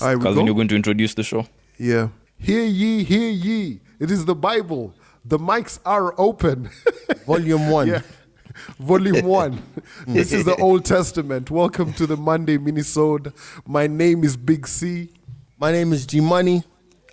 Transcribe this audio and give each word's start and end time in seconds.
All 0.00 0.08
right, 0.08 0.16
we 0.16 0.22
Calvin, 0.22 0.46
you're 0.46 0.54
going 0.54 0.68
to 0.68 0.76
introduce 0.76 1.12
the 1.14 1.22
show. 1.22 1.46
Yeah. 1.78 2.08
Hear 2.38 2.64
ye, 2.64 3.04
hear 3.04 3.28
ye. 3.28 3.80
It 3.98 4.10
is 4.10 4.24
the 4.24 4.34
Bible. 4.34 4.94
The 5.26 5.38
mics 5.38 5.78
are 5.84 6.14
open. 6.18 6.70
Volume 7.26 7.68
one. 7.68 7.88
yeah. 7.88 8.00
Volume 8.78 9.26
one. 9.26 9.62
this 10.06 10.32
is 10.32 10.46
the 10.46 10.56
Old 10.56 10.86
Testament. 10.86 11.50
Welcome 11.50 11.92
to 11.94 12.06
the 12.06 12.16
Monday 12.16 12.56
Minisode. 12.56 13.32
My 13.66 13.86
name 13.86 14.24
is 14.24 14.38
Big 14.38 14.66
C. 14.66 15.10
My 15.58 15.70
name 15.70 15.92
is 15.92 16.06
G 16.06 16.20
Money. 16.20 16.62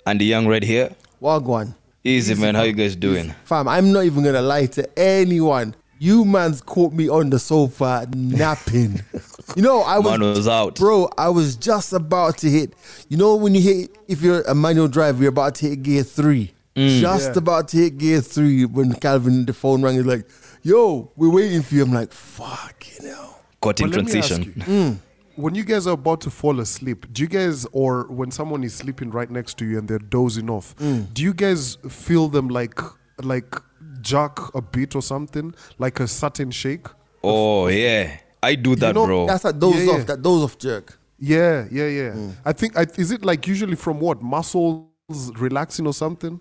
And 0.06 0.22
the 0.22 0.26
young 0.26 0.48
red 0.48 0.64
here. 0.64 0.96
Wagwan. 1.22 1.76
Easy, 2.06 2.36
man. 2.36 2.56
How 2.56 2.64
you 2.64 2.72
guys 2.72 2.96
doing? 2.96 3.36
Fam, 3.44 3.68
I'm 3.68 3.92
not 3.92 4.06
even 4.06 4.24
gonna 4.24 4.42
lie 4.42 4.68
to 4.68 4.98
anyone. 4.98 5.76
You 6.00 6.26
man's 6.26 6.62
caught 6.62 6.94
me 6.94 7.10
on 7.10 7.30
the 7.30 7.40
sofa 7.40 8.08
napping. 8.16 9.02
you 9.56 9.62
know, 9.64 9.82
I 9.82 9.98
was, 10.00 10.20
Man 10.20 10.30
was 10.30 10.48
out. 10.48 10.76
bro. 10.76 11.10
I 11.18 11.30
was 11.30 11.56
just 11.56 11.94
about 11.94 12.38
to 12.40 12.50
hit. 12.50 12.74
You 13.10 13.18
know, 13.18 13.36
when 13.36 13.56
you 13.56 13.62
hit, 13.62 13.98
if 14.08 14.22
you're 14.22 14.42
a 14.42 14.54
manual 14.56 14.88
driver, 14.88 15.22
you're 15.22 15.30
about 15.30 15.56
to 15.56 15.70
hit 15.70 15.84
gear 15.84 16.04
three. 16.04 16.54
Mm. 16.76 17.00
Just 17.02 17.32
Yeah. 17.32 17.38
about 17.40 17.68
to 17.70 17.78
hit 17.78 17.98
gear 17.98 18.22
three 18.22 18.66
when 18.66 18.94
Calvin 18.94 19.46
the 19.46 19.54
phone 19.54 19.82
rang. 19.82 19.96
He's 19.96 20.06
like, 20.06 20.28
"Yo, 20.62 21.12
we're 21.16 21.30
waiting 21.32 21.64
for 21.64 21.74
you." 21.76 21.84
I'm 21.84 21.92
like, 21.92 22.14
"Fucking 22.14 23.08
hell." 23.08 23.40
Caught 23.62 23.82
in 23.82 23.90
But 23.90 23.96
let 23.98 24.06
me 24.06 24.20
ask 24.20 24.28
transition. 24.28 24.64
you, 24.68 25.00
When 25.44 25.56
you 25.56 25.64
guys 25.64 25.88
are 25.88 25.94
about 25.94 26.22
to 26.22 26.30
fall 26.30 26.60
asleep, 26.60 27.06
do 27.12 27.22
you 27.24 27.28
guys, 27.28 27.66
or 27.72 28.04
when 28.10 28.30
someone 28.32 28.64
is 28.64 28.74
sleeping 28.76 29.10
right 29.12 29.30
next 29.30 29.58
to 29.60 29.66
you 29.66 29.78
and 29.80 29.88
they're 29.88 29.98
dozing 30.00 30.50
off, 30.50 30.76
do 31.14 31.24
you 31.24 31.34
guys 31.34 31.78
feel 31.90 32.28
them 32.28 32.48
like, 32.50 32.80
like 33.24 33.56
jerk 34.12 34.36
a 34.56 34.62
bit 34.62 34.96
or 34.96 35.02
something, 35.02 35.54
like 35.78 36.00
a 36.00 36.08
certain 36.08 36.52
shake? 36.52 36.88
Oh, 37.24 37.68
yeah. 37.68 38.18
I 38.42 38.56
do 38.56 38.76
that, 38.76 38.96
know, 38.96 39.06
bro. 39.06 39.28
That's 39.28 39.44
that 39.44 39.60
doze 39.60 39.84
Yeah, 39.86 39.92
off. 39.92 39.98
yeah. 40.00 40.04
That 40.06 40.22
doze 40.22 40.44
off 40.44 40.58
jerk. 40.58 40.98
Yeah, 41.20 41.66
yeah, 41.72 41.88
yeah. 41.88 42.12
Mm. 42.12 42.34
I 42.46 42.54
think 42.54 42.78
I, 42.78 42.86
is 42.98 43.12
it 43.12 43.26
like 43.26 43.48
usually 43.48 43.76
from 43.76 44.00
what 44.00 44.22
muscles 44.22 44.86
relaxing 45.38 45.88
or 45.88 45.94
something, 45.94 46.40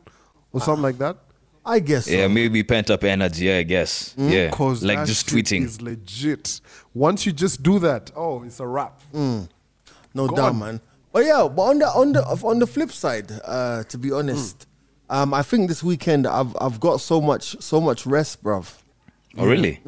or 0.52 0.60
something 0.60 0.82
like 0.82 0.98
that. 0.98 1.16
I 1.68 1.80
guess. 1.80 2.04
so. 2.04 2.12
yeah, 2.12 2.28
maybe 2.28 2.62
pent 2.62 2.90
up 2.90 3.02
energy, 3.02 3.50
I 3.50 3.62
guess. 3.64 4.14
Mm. 4.16 4.30
Yeah. 4.30 4.50
Cause 4.50 4.84
Like 4.84 4.98
that 4.98 5.06
just 5.08 5.28
shit 5.28 5.44
tweeting. 5.46 5.64
is 5.64 5.82
legit. 5.82 6.60
Once 6.94 7.26
you 7.26 7.32
just 7.32 7.62
do 7.62 7.78
that, 7.80 8.12
oh, 8.14 8.44
it's 8.44 8.60
a 8.60 8.66
wrap. 8.66 9.00
Mm. 9.12 9.48
No 10.14 10.28
Go 10.28 10.36
doubt, 10.36 10.50
on. 10.50 10.58
man. 10.58 10.80
But 11.12 11.24
yeah, 11.24 11.48
but 11.48 11.62
on 11.62 11.78
the 11.78 11.86
on 11.88 12.12
the 12.12 12.22
on 12.22 12.58
the 12.60 12.66
flip 12.66 12.92
side, 12.92 13.32
uh, 13.44 13.82
to 13.84 13.96
be 13.98 14.12
honest, 14.12 14.66
um, 15.10 15.32
I 15.34 15.42
think 15.42 15.68
this 15.68 15.82
weekend 15.82 16.26
I've 16.26 16.56
I've 16.60 16.80
got 16.80 17.00
so 17.00 17.20
much 17.20 17.56
so 17.60 17.80
much 17.80 18.06
rest, 18.06 18.42
bruv. 18.42 18.74
Oh, 19.38 19.46
really? 19.46 19.80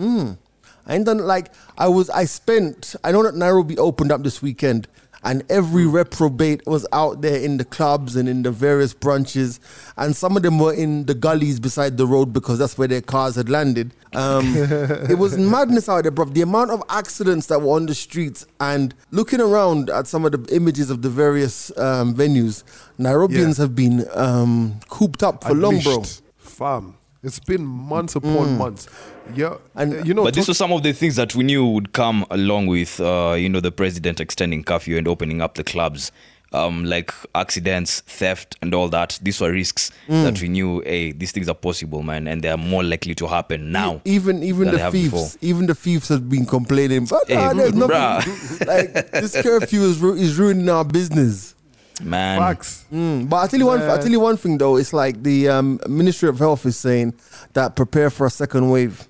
I 0.87 0.95
ain't 0.95 1.05
done 1.05 1.19
like 1.19 1.53
I 1.77 1.89
was. 1.89 2.11
I 2.11 2.25
spent. 2.25 2.95
I 3.05 3.13
know 3.13 3.23
that 3.23 3.35
Nairobi 3.35 3.77
opened 3.79 4.11
up 4.13 4.23
this 4.23 4.41
weekend, 4.43 4.89
and 5.25 5.43
every 5.51 5.87
reprobate 5.87 6.67
was 6.67 6.87
out 6.93 7.23
there 7.23 7.41
in 7.41 7.57
the 7.57 7.65
clubs 7.65 8.15
and 8.17 8.29
in 8.29 8.43
the 8.43 8.51
various 8.51 8.95
branches, 8.95 9.59
and 9.97 10.15
some 10.15 10.37
of 10.37 10.43
them 10.43 10.59
were 10.59 10.73
in 10.73 11.07
the 11.07 11.15
gullies 11.15 11.59
beside 11.61 11.97
the 11.97 12.07
road 12.07 12.33
because 12.33 12.59
that's 12.59 12.79
where 12.79 12.89
their 12.89 13.01
cars 13.03 13.35
had 13.37 13.49
landed. 13.49 13.93
Um, 14.15 14.55
it 14.57 15.19
was 15.19 15.37
madness 15.37 15.89
out 15.89 16.03
there, 16.03 16.11
bro. 16.11 16.27
The 16.27 16.43
amount 16.43 16.71
of 16.71 16.83
accidents 16.89 17.47
that 17.49 17.61
were 17.61 17.75
on 17.75 17.87
the 17.87 17.95
streets, 17.95 18.47
and 18.61 18.95
looking 19.11 19.41
around 19.41 19.91
at 19.91 20.07
some 20.07 20.25
of 20.25 20.33
the 20.33 20.55
images 20.55 20.89
of 20.91 21.03
the 21.03 21.11
various 21.11 21.77
um, 21.79 22.15
venues, 22.15 22.63
Nairobians 22.99 23.59
Yeah. 23.59 23.65
have 23.65 23.75
been 23.75 24.07
um, 24.15 24.81
cooped 24.89 25.23
up 25.23 25.45
for 25.45 25.55
long, 25.55 25.81
bro. 25.81 26.05
Fam, 26.37 26.95
it's 27.23 27.41
been 27.41 27.65
months 27.65 28.15
upon 28.17 28.57
months. 28.59 28.89
Yeah, 29.34 29.55
And- 29.75 29.93
and 29.95 30.07
you 30.07 30.15
know, 30.15 30.25
but 30.25 30.34
these 30.34 30.45
talk- 30.45 30.48
were 30.51 30.55
some 30.55 30.73
of 30.73 30.83
the 30.83 30.93
things 30.93 31.17
that 31.17 31.34
we 31.34 31.45
knew 31.45 31.65
would 31.67 31.93
come 31.93 32.25
along 32.31 32.67
with, 32.67 33.01
uh, 33.01 33.34
you 33.39 33.48
know, 33.48 33.61
the 33.61 33.73
president 33.73 34.21
extending 34.21 34.62
curfew 34.65 34.97
and 34.97 35.07
opening 35.09 35.41
up 35.43 35.55
the 35.55 35.65
clubs, 35.65 36.11
um, 36.53 36.84
like 36.84 37.12
accidents, 37.34 38.01
theft, 38.06 38.56
and 38.62 38.75
all 38.75 38.89
that. 38.89 39.19
These 39.23 39.41
were 39.41 39.53
risks 39.53 39.91
Mm. 40.09 40.25
that 40.25 40.41
we 40.41 40.49
knew, 40.49 40.81
hey, 40.87 41.12
these 41.12 41.31
things 41.33 41.49
are 41.49 41.55
possible, 41.55 42.03
man, 42.03 42.27
and 42.27 42.41
they 42.43 42.49
are 42.49 42.56
more 42.56 42.83
likely 42.83 43.15
to 43.16 43.27
happen 43.27 43.71
now. 43.71 44.00
Even 44.06 44.43
even 44.43 44.71
the 44.71 44.78
thieves, 44.91 45.11
before. 45.11 45.28
even 45.43 45.66
the 45.66 45.75
thieves 45.75 46.09
have 46.09 46.28
been 46.28 46.47
complaining. 46.47 47.05
But 47.05 47.25
Hey, 47.28 47.34
nah, 47.34 47.53
there's 47.53 47.75
nothing. 47.75 48.66
like 48.66 49.10
this 49.12 49.33
curfew 49.43 49.83
is 49.83 49.99
ru- 49.99 50.15
is 50.15 50.39
ruining 50.39 50.69
our 50.71 50.84
business. 50.84 51.55
Man, 52.03 52.39
facts. 52.39 52.84
Mm, 52.95 53.28
But 53.28 53.37
I 53.39 53.47
tell 53.49 53.59
you 53.59 53.66
one. 53.66 53.83
I 53.83 53.97
tell 53.99 54.09
you 54.10 54.21
one 54.21 54.37
thing 54.37 54.56
though. 54.56 54.77
It's 54.77 54.93
like 54.93 55.25
the 55.25 55.49
um, 55.49 55.81
Ministry 55.89 56.28
of 56.28 56.39
Health 56.39 56.65
is 56.65 56.77
saying 56.77 57.12
that 57.55 57.75
prepare 57.75 58.09
for 58.09 58.25
a 58.27 58.31
second 58.31 58.71
wave. 58.71 59.08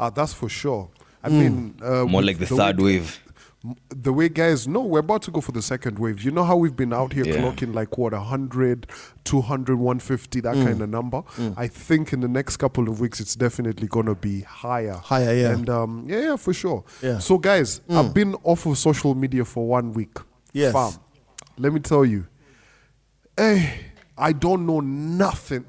Ah, 0.00 0.08
that's 0.10 0.32
for 0.32 0.48
sure. 0.48 0.88
I 1.22 1.28
Mm. 1.28 1.32
mean, 1.40 1.74
uh, 1.82 2.04
more 2.06 2.22
like 2.22 2.38
the 2.38 2.46
way- 2.54 2.58
third 2.58 2.80
wave. 2.80 3.20
The 3.94 4.10
way 4.10 4.30
guys, 4.30 4.66
no, 4.66 4.80
we're 4.80 5.00
about 5.00 5.20
to 5.24 5.30
go 5.30 5.42
for 5.42 5.52
the 5.52 5.60
second 5.60 5.98
wave. 5.98 6.22
You 6.24 6.30
know 6.30 6.44
how 6.44 6.56
we've 6.56 6.74
been 6.74 6.94
out 6.94 7.12
here 7.12 7.26
Yeah. 7.26 7.34
clocking 7.42 7.74
like 7.74 7.98
what 7.98 8.14
100, 8.14 8.86
200, 9.24 9.78
150, 9.78 10.40
Mm. 10.40 10.42
that 10.44 10.54
kind 10.66 10.80
of 10.80 10.88
number. 10.88 11.22
I 11.58 11.66
think 11.68 12.14
in 12.14 12.20
the 12.20 12.28
next 12.28 12.56
couple 12.56 12.88
of 12.88 13.00
weeks, 13.00 13.20
it's 13.20 13.34
definitely 13.36 13.86
gonna 13.86 14.14
be 14.14 14.40
higher. 14.40 14.94
Higher, 14.94 15.34
yeah. 15.34 15.50
And 15.52 15.68
um, 15.68 16.06
yeah, 16.08 16.20
yeah, 16.28 16.36
for 16.36 16.54
sure. 16.54 16.84
Yeah. 17.02 17.16
Mm. 17.16 17.20
So 17.22 17.36
guys, 17.36 17.82
I've 17.90 18.14
been 18.14 18.34
off 18.44 18.64
of 18.64 18.78
social 18.78 19.14
media 19.14 19.44
for 19.44 19.68
one 19.68 19.92
week. 19.92 20.16
Yes. 20.54 20.72
Fam, 20.72 20.92
let 21.58 21.74
me 21.74 21.80
tell 21.80 22.06
you, 22.06 22.26
hey, 23.36 23.74
I 24.16 24.32
don't 24.32 24.64
know 24.64 24.80
nothing 24.80 25.64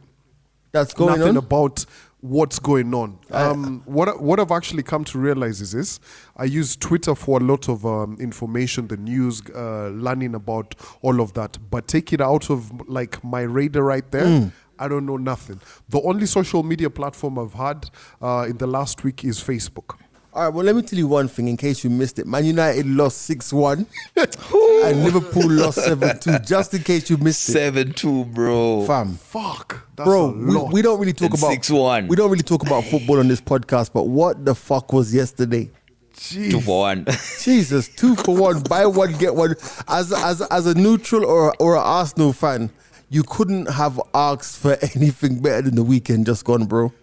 That's 0.72 0.94
going 0.94 1.19
nothing 1.19 1.38
on. 1.38 1.44
about 1.44 1.86
what's 2.22 2.59
going 2.59 2.94
on. 2.94 3.20
Um, 3.32 3.82
what 3.86 4.22
what 4.22 4.40
I've 4.40 4.52
actually 4.52 4.84
come 4.84 5.04
to 5.06 5.20
realize 5.20 5.59
is 5.59 5.72
this: 5.72 6.00
I 6.38 6.46
use 6.46 6.76
Twitter 6.76 7.16
for 7.16 7.40
a 7.40 7.44
lot 7.44 7.68
of 7.68 7.86
um, 7.86 8.18
information, 8.20 8.88
the 8.88 8.98
news, 8.98 9.42
uh, 9.54 9.90
learning 9.90 10.36
about 10.36 10.76
all 11.02 11.20
of 11.20 11.34
that. 11.34 11.58
But 11.70 11.88
take 11.88 12.14
it 12.14 12.22
out 12.22 12.50
of 12.50 12.88
like 12.88 13.24
my 13.24 13.42
radar 13.42 13.84
right 13.84 14.10
there. 14.12 14.26
Mm. 14.26 14.52
I 14.80 14.88
don't 14.88 15.06
know 15.06 15.18
nothing. 15.18 15.60
The 15.90 16.02
only 16.02 16.26
social 16.26 16.64
media 16.64 16.90
platform 16.90 17.38
I've 17.38 17.54
had 17.54 17.90
uh, 18.20 18.48
in 18.50 18.58
the 18.58 18.66
last 18.66 19.04
week 19.04 19.24
is 19.24 19.40
Facebook. 19.40 19.98
All 20.34 20.44
right. 20.46 20.53
Well, 20.53 20.64
let 20.66 20.75
me 20.75 20.81
tell 20.81 20.97
you 20.97 21.08
one 21.08 21.28
thing 21.28 21.47
in 21.50 21.58
case 21.58 21.84
you 21.84 21.90
missed 21.90 22.18
it. 22.18 22.25
Man 22.25 22.46
United 22.46 22.86
lost 22.86 23.24
six 23.24 23.52
one, 23.52 23.86
and 24.16 25.03
Liverpool 25.03 25.50
lost 25.52 25.84
seven 25.84 26.18
two. 26.19 26.40
Just 26.40 26.74
in 26.74 26.84
case 26.84 27.09
you 27.09 27.18
missed 27.18 27.50
it, 27.50 27.52
Seven 27.53 27.92
two, 27.94 28.25
bro. 28.25 28.86
fam. 28.86 29.16
Fuck, 29.16 29.86
that's 29.96 30.08
Bro, 30.08 30.25
a 30.30 30.31
we, 30.31 30.58
we 30.74 30.81
don't 30.81 31.00
really 31.00 31.12
talk 31.14 31.31
And 31.31 31.40
about 31.40 31.52
6-1. 31.52 32.08
We 32.08 32.16
don't 32.16 32.31
really 32.31 32.44
talk 32.44 32.66
about 32.66 32.86
football 32.86 33.19
on 33.19 33.28
this 33.28 33.42
podcast. 33.42 33.92
But 33.92 34.08
what 34.08 34.46
the 34.46 34.56
fuck 34.56 34.94
was 34.94 35.14
yesterday? 35.14 35.69
Jeez. 36.14 36.52
Two 36.52 36.62
for 36.62 36.80
one. 36.80 37.06
Jesus, 37.42 37.90
two 37.90 38.16
for 38.16 38.36
one, 38.36 38.62
buy 38.63 38.86
one 38.86 39.13
get 39.18 39.36
one. 39.36 39.56
As 39.90 40.13
as 40.13 40.42
as 40.44 40.66
a 40.66 40.74
neutral 40.75 41.25
or 41.25 41.53
or 41.59 41.75
an 41.75 41.81
Arsenal 41.84 42.31
fan, 42.31 42.69
you 43.09 43.24
couldn't 43.24 43.66
have 43.69 44.00
asked 44.13 44.59
for 44.59 44.78
anything 44.96 45.42
better 45.42 45.63
than 45.63 45.75
the 45.75 45.84
weekend 45.84 46.25
just 46.25 46.46
gone, 46.46 46.66
bro. 46.66 46.94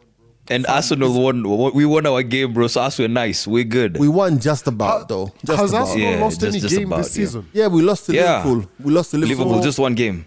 And 0.51 0.67
Arsenal 0.67 1.23
won. 1.23 1.43
We 1.75 1.85
won 1.85 2.07
our 2.07 2.23
game, 2.23 2.53
bro. 2.53 2.67
So 2.69 2.83
us 2.83 2.99
we're 2.99 3.09
nice. 3.09 3.47
We're 3.47 3.65
good. 3.65 3.99
We 3.99 4.09
won 4.09 4.39
just 4.41 4.67
about 4.67 5.09
though. 5.09 5.33
Just 5.45 5.59
Has 5.61 5.71
about. 5.71 5.89
Arsenal 5.89 6.11
Yeah, 6.13 6.21
lost 6.21 6.41
just- 6.41 6.53
any 6.55 6.61
just 6.61 6.75
game 6.77 6.87
about, 6.89 6.99
this 7.05 7.17
yeah. 7.17 7.25
season? 7.25 7.47
Yeah, 7.53 7.67
we 7.69 7.83
lost 7.83 8.07
to 8.07 8.15
Yeah. 8.15 8.43
Liverpool. 8.45 8.71
We 8.83 8.93
lost 8.93 9.11
to 9.13 9.19
Liverpool. 9.19 9.45
Liverpool 9.47 9.63
just 9.63 9.79
one 9.79 9.95
game. 9.95 10.25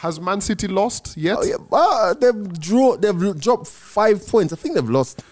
Has 0.00 0.20
Man 0.20 0.40
City 0.40 0.68
lost 0.68 1.16
yet? 1.16 1.36
Oh, 1.40 1.44
yeah, 1.44 1.56
ah, 1.72 2.14
they've 2.18 2.60
draw. 2.60 2.96
They've 2.96 3.38
dropped 3.40 3.66
five 3.66 4.26
points. 4.26 4.52
I 4.52 4.56
think 4.56 4.74
they've 4.74 4.88
lost. 4.90 5.22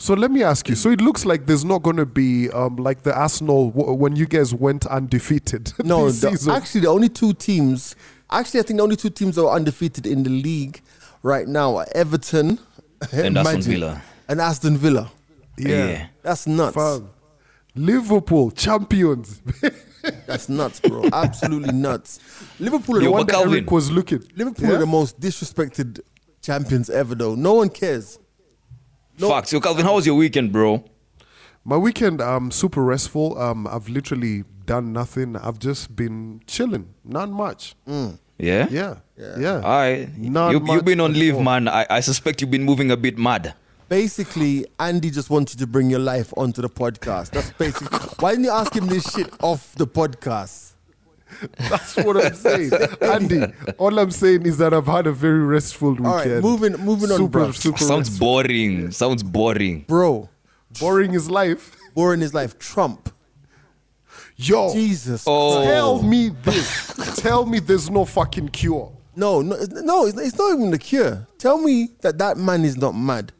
So 0.00 0.14
let 0.14 0.30
me 0.30 0.44
ask 0.44 0.68
you. 0.68 0.76
So 0.76 0.90
it 0.90 1.00
looks 1.00 1.26
like 1.26 1.46
there's 1.46 1.64
not 1.64 1.82
going 1.82 1.96
to 1.96 2.06
be 2.06 2.48
um, 2.50 2.76
like 2.76 3.02
the 3.02 3.12
Arsenal 3.12 3.70
w- 3.72 3.92
when 3.94 4.14
you 4.14 4.26
guys 4.26 4.54
went 4.54 4.86
undefeated. 4.86 5.72
No, 5.84 6.06
this 6.06 6.20
the, 6.20 6.30
season. 6.30 6.52
actually, 6.52 6.80
the 6.82 6.88
only 6.88 7.08
two 7.08 7.32
teams. 7.32 7.96
Actually, 8.30 8.60
I 8.60 8.62
think 8.62 8.76
the 8.76 8.84
only 8.84 8.94
two 8.94 9.10
teams 9.10 9.34
that 9.34 9.42
are 9.44 9.56
undefeated 9.56 10.06
in 10.06 10.22
the 10.22 10.30
league 10.30 10.82
right 11.24 11.48
now 11.48 11.76
are 11.78 11.86
Everton 11.96 12.60
And 13.12 13.38
Aston 13.38 13.62
Villa. 13.62 14.02
and 14.28 14.40
Aston 14.40 14.76
Villa. 14.76 15.10
yeah. 15.56 15.68
Yeah. 15.86 16.06
That's 16.22 16.46
nuts. 16.46 16.74
Fam. 16.74 17.10
Liverpool 17.74 18.50
champions. 18.50 19.40
That's 20.26 20.48
nuts, 20.48 20.80
bro. 20.80 21.04
Absolutely 21.12 21.72
nuts. 21.72 22.18
Liverpool 22.58 22.96
are 22.96 23.00
Yo, 23.00 23.04
the 23.06 23.10
one 23.10 23.18
one. 23.20 23.26
that 23.26 23.32
Calvin. 23.34 23.52
Eric 23.54 23.70
was 23.70 23.90
looking. 23.90 24.22
Liverpool 24.36 24.68
Yeah? 24.68 24.74
are 24.76 24.78
the 24.78 24.86
most 24.86 25.20
disrespected 25.20 26.00
champions 26.42 26.88
ever, 26.90 27.14
though. 27.14 27.34
No 27.34 27.54
one 27.54 27.68
cares. 27.68 28.18
No. 29.18 29.28
Facts. 29.30 29.52
Yo, 29.52 29.60
Calvin, 29.60 29.84
how 29.84 29.94
was 29.96 30.06
your 30.06 30.14
weekend, 30.16 30.52
bro? 30.52 30.84
My 31.64 31.76
weekend, 31.76 32.20
um, 32.20 32.50
super 32.50 32.82
restful. 32.82 33.38
Um, 33.38 33.66
I've 33.66 33.88
literally 33.88 34.44
done 34.64 34.92
nothing. 34.92 35.36
I've 35.36 35.58
just 35.58 35.94
been 35.94 36.40
chilling. 36.46 36.94
Not 37.04 37.28
much. 37.30 37.74
Mm. 37.86 38.18
Yeah. 38.38 38.68
Yeah. 38.70 38.94
Yeah. 39.16 39.54
All 39.56 39.62
right. 39.62 40.08
Not 40.16 40.50
you, 40.52 40.64
you've 40.72 40.84
been 40.84 41.00
on 41.00 41.12
leave, 41.12 41.34
all. 41.36 41.42
man. 41.42 41.68
I, 41.68 41.86
I 41.90 42.00
suspect 42.00 42.40
you've 42.40 42.50
been 42.50 42.64
moving 42.64 42.90
a 42.90 42.96
bit 42.96 43.18
mad. 43.18 43.54
Basically, 43.88 44.66
Andy 44.78 45.10
just 45.10 45.30
wants 45.30 45.54
you 45.54 45.58
to 45.60 45.66
bring 45.66 45.90
your 45.90 45.98
life 46.00 46.32
onto 46.36 46.60
the 46.62 46.68
podcast. 46.68 47.30
That's 47.30 47.50
basically. 47.52 47.98
Why 48.20 48.32
didn't 48.32 48.44
you 48.44 48.50
ask 48.50 48.74
him 48.74 48.86
this 48.86 49.10
shit 49.12 49.32
off 49.42 49.74
the 49.74 49.86
podcast? 49.86 50.72
That's 51.58 51.96
what 51.96 52.24
I'm 52.24 52.34
saying. 52.34 52.70
Andy, 53.02 53.44
all 53.76 53.98
I'm 53.98 54.10
saying 54.10 54.46
is 54.46 54.58
that 54.58 54.72
I've 54.72 54.86
had 54.86 55.06
a 55.06 55.12
very 55.12 55.40
restful 55.40 55.90
weekend. 55.90 56.06
All 56.06 56.16
right, 56.16 56.42
moving 56.42 56.72
moving 56.84 57.10
on, 57.10 57.16
super, 57.18 57.28
bro. 57.30 57.50
super 57.52 57.78
Sounds 57.78 58.08
restful. 58.10 58.26
boring. 58.26 58.90
Sounds 58.92 59.22
boring. 59.22 59.84
Bro, 59.88 60.28
boring 60.80 61.14
is 61.14 61.30
life. 61.30 61.76
boring 61.94 62.22
is 62.22 62.32
life. 62.34 62.58
Trump. 62.58 63.10
Yo, 64.40 64.72
Jesus. 64.72 65.24
Oh. 65.26 65.64
tell 65.64 66.00
me 66.02 66.28
this. 66.44 66.94
tell 67.16 67.44
me 67.44 67.58
there's 67.58 67.90
no 67.90 68.04
fucking 68.04 68.48
cure. 68.50 68.92
No, 69.16 69.42
no, 69.42 69.56
no. 69.82 70.06
It's, 70.06 70.16
it's 70.16 70.38
not 70.38 70.54
even 70.54 70.70
the 70.70 70.78
cure. 70.78 71.26
Tell 71.38 71.58
me 71.58 71.88
that 72.02 72.18
that 72.18 72.36
man 72.36 72.64
is 72.64 72.76
not 72.76 72.92
mad. 72.92 73.32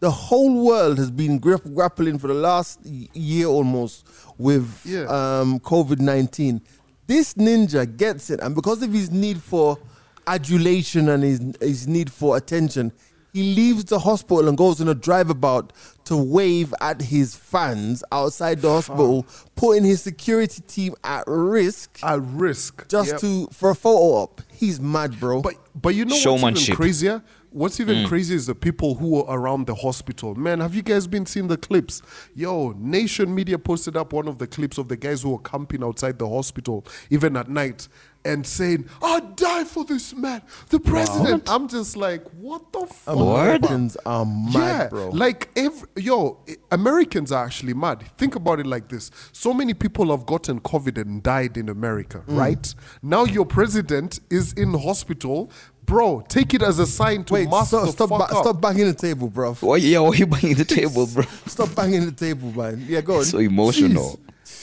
The 0.00 0.10
whole 0.10 0.66
world 0.66 0.98
has 0.98 1.10
been 1.10 1.40
grap- 1.40 1.74
grappling 1.74 2.18
for 2.18 2.28
the 2.28 2.34
last 2.34 2.84
year 2.84 3.46
almost 3.46 4.06
with 4.36 4.82
Yeah. 4.84 5.04
um, 5.04 5.60
COVID 5.60 6.00
nineteen. 6.00 6.60
This 7.06 7.34
ninja 7.34 7.86
gets 7.96 8.28
it, 8.28 8.40
and 8.40 8.54
because 8.54 8.82
of 8.82 8.92
his 8.92 9.10
need 9.10 9.40
for 9.42 9.78
adulation 10.26 11.08
and 11.08 11.22
his 11.22 11.40
his 11.58 11.88
need 11.88 12.12
for 12.12 12.36
attention, 12.36 12.92
he 13.34 13.54
leaves 13.54 13.84
the 13.84 13.98
hospital 13.98 14.48
and 14.48 14.56
goes 14.56 14.80
on 14.80 14.88
a 14.88 14.94
drive 14.94 15.28
about 15.28 15.72
to 16.04 16.16
wave 16.16 16.72
at 16.80 17.02
his 17.02 17.34
fans 17.34 18.02
outside 18.12 18.60
the 18.62 18.68
hospital, 18.70 19.26
putting 19.56 19.84
his 19.84 20.00
security 20.00 20.62
team 20.68 20.94
at 21.02 21.24
risk 21.26 21.98
At 22.02 22.20
risk. 22.22 22.88
just 22.88 23.10
Yep. 23.10 23.20
to 23.20 23.48
for 23.52 23.70
a 23.70 23.74
photo 23.74 23.98
op. 24.22 24.40
He's 24.52 24.80
mad, 24.80 25.18
bro. 25.18 25.42
But 25.42 25.56
but 25.74 25.94
you 25.96 26.04
know 26.04 26.14
what's 26.14 26.22
Showmanship. 26.22 26.68
even 26.68 26.76
crazier? 26.76 27.22
What's 27.50 27.78
even 27.78 27.98
Mm. 28.04 28.08
crazier 28.08 28.36
is 28.36 28.46
the 28.46 28.54
people 28.54 28.96
who 28.96 29.08
were 29.10 29.24
around 29.28 29.66
the 29.68 29.76
hospital. 29.76 30.34
Man, 30.34 30.58
have 30.60 30.74
you 30.74 30.82
guys 30.82 31.06
been 31.06 31.24
seeing 31.24 31.46
the 31.48 31.56
clips? 31.56 32.02
Yo, 32.34 32.74
Nation 32.78 33.32
Media 33.34 33.58
posted 33.60 33.96
up 33.96 34.12
one 34.12 34.26
of 34.26 34.38
the 34.38 34.46
clips 34.48 34.76
of 34.76 34.88
the 34.88 34.96
guys 34.96 35.22
who 35.22 35.30
were 35.30 35.38
camping 35.38 35.82
outside 35.84 36.18
the 36.18 36.28
hospital, 36.28 36.84
even 37.10 37.36
at 37.36 37.48
night, 37.48 37.86
and 38.24 38.46
saying, 38.46 38.88
"I'd 39.02 39.36
die 39.36 39.64
for 39.64 39.84
this 39.84 40.14
man, 40.14 40.42
the 40.70 40.80
president." 40.80 41.44
I'm 41.48 41.68
just 41.68 41.96
like, 41.96 42.26
what 42.32 42.72
the 42.72 42.86
fuck? 42.86 43.16
Americans 43.16 43.96
are 44.06 44.24
mad, 44.24 44.52
yeah, 44.54 44.88
bro. 44.88 45.10
like 45.10 45.48
every, 45.56 45.88
yo, 45.96 46.38
Americans 46.70 47.32
are 47.32 47.44
actually 47.44 47.74
mad. 47.74 48.02
Think 48.18 48.34
about 48.34 48.60
it 48.60 48.66
like 48.66 48.88
this: 48.88 49.10
so 49.32 49.52
many 49.52 49.74
people 49.74 50.10
have 50.10 50.26
gotten 50.26 50.60
COVID 50.60 51.00
and 51.00 51.22
died 51.22 51.56
in 51.56 51.68
America, 51.68 52.22
Mm. 52.26 52.38
right? 52.38 52.74
Now 53.02 53.24
your 53.24 53.44
president 53.46 54.20
is 54.30 54.52
in 54.54 54.72
hospital, 54.74 55.50
bro. 55.84 56.22
Take 56.28 56.54
it 56.54 56.62
as 56.62 56.78
a 56.78 56.86
sign 56.86 57.24
to 57.24 57.34
Wait, 57.34 57.50
mask 57.50 57.68
stop, 57.68 57.84
the 57.86 57.92
stop, 57.92 58.08
fuck 58.08 58.18
ba- 58.30 58.36
up. 58.36 58.44
stop 58.44 58.60
banging 58.60 58.86
the 58.86 58.94
table, 58.94 59.28
bro. 59.28 59.54
Why, 59.54 59.76
yeah, 59.76 59.98
why 59.98 60.08
are 60.08 60.14
you 60.14 60.26
banging 60.26 60.54
the 60.56 60.64
table, 60.80 61.06
bro? 61.06 61.24
Stop 61.46 61.74
banging 61.74 62.06
the 62.06 62.12
table, 62.12 62.50
man. 62.52 62.84
Yeah, 62.88 63.02
go 63.02 63.18
on. 63.18 63.24
so 63.24 63.38
emotional. 63.38 64.18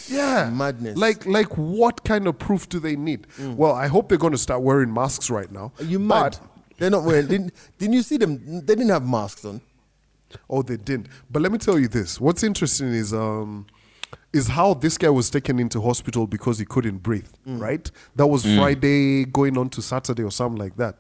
Yeah, 0.10 0.50
Madness. 0.50 0.96
Mm. 0.98 1.02
Like, 1.02 1.26
like, 1.26 1.58
what 1.58 2.04
kind 2.04 2.28
of 2.28 2.40
proof 2.40 2.68
do 2.70 2.80
they 2.80 2.96
need? 2.96 3.28
Well, 3.40 3.74
I 3.74 3.88
hope 3.88 4.10
they're 4.10 4.18
going 4.18 4.34
to 4.34 4.38
start 4.40 4.62
wearing 4.62 4.94
masks 4.94 5.30
right 5.30 5.52
now. 5.52 5.72
Are 5.80 5.86
you 5.86 6.00
mad? 6.00 6.38
But- 6.40 6.48
They're 6.80 6.90
not 6.90 7.04
wearing. 7.04 7.28
Didn't, 7.28 7.54
didn't 7.78 7.94
you 7.94 8.02
see 8.02 8.18
them? 8.18 8.40
They 8.66 8.74
didn't 8.76 8.90
have 8.90 9.08
masks 9.08 9.46
on. 9.46 9.62
Oh, 10.50 10.62
they 10.64 10.78
didn't. 10.78 11.08
But 11.30 11.42
let 11.42 11.52
me 11.52 11.58
tell 11.58 11.78
you 11.78 11.88
this. 11.88 12.20
What's 12.20 12.42
interesting 12.42 12.88
is 12.88 13.14
um 13.14 13.68
is 14.34 14.48
how 14.48 14.74
this 14.74 14.98
guy 14.98 15.10
was 15.10 15.30
taken 15.30 15.60
into 15.60 15.82
hospital 15.82 16.26
because 16.26 16.58
he 16.58 16.64
couldn't 16.66 17.00
breathe, 17.04 17.28
right? 17.46 17.92
That 18.16 18.28
was 18.28 18.44
Friday 18.44 19.26
going 19.26 19.58
on 19.58 19.70
to 19.72 19.82
Saturday 19.82 20.24
or 20.24 20.32
something 20.32 20.58
like 20.58 20.78
that. 20.78 20.96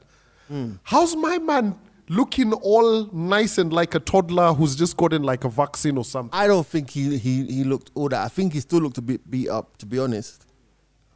How's 0.84 1.16
my 1.16 1.38
man 1.38 1.80
looking 2.12 2.52
all 2.52 3.06
nice 3.14 3.58
and 3.58 3.72
like 3.72 3.96
a 3.96 4.00
toddler 4.00 4.54
who's 4.54 4.76
just 4.76 4.98
gotten 4.98 5.24
like 5.24 5.44
a 5.46 5.50
vaccine 5.50 5.98
or 5.98 6.04
something? 6.04 6.38
I 6.38 6.46
don't 6.46 6.68
think 6.68 6.90
he 6.90 7.18
he 7.18 7.46
he 7.46 7.64
looked 7.64 7.92
all 7.96 8.10
that. 8.10 8.24
I 8.24 8.28
think 8.28 8.54
he 8.54 8.60
still 8.60 8.80
looked 8.80 8.98
a 8.98 9.02
bit 9.02 9.30
beat 9.30 9.50
up, 9.50 9.78
to 9.78 9.86
be 9.86 9.98
honest. 9.98 10.46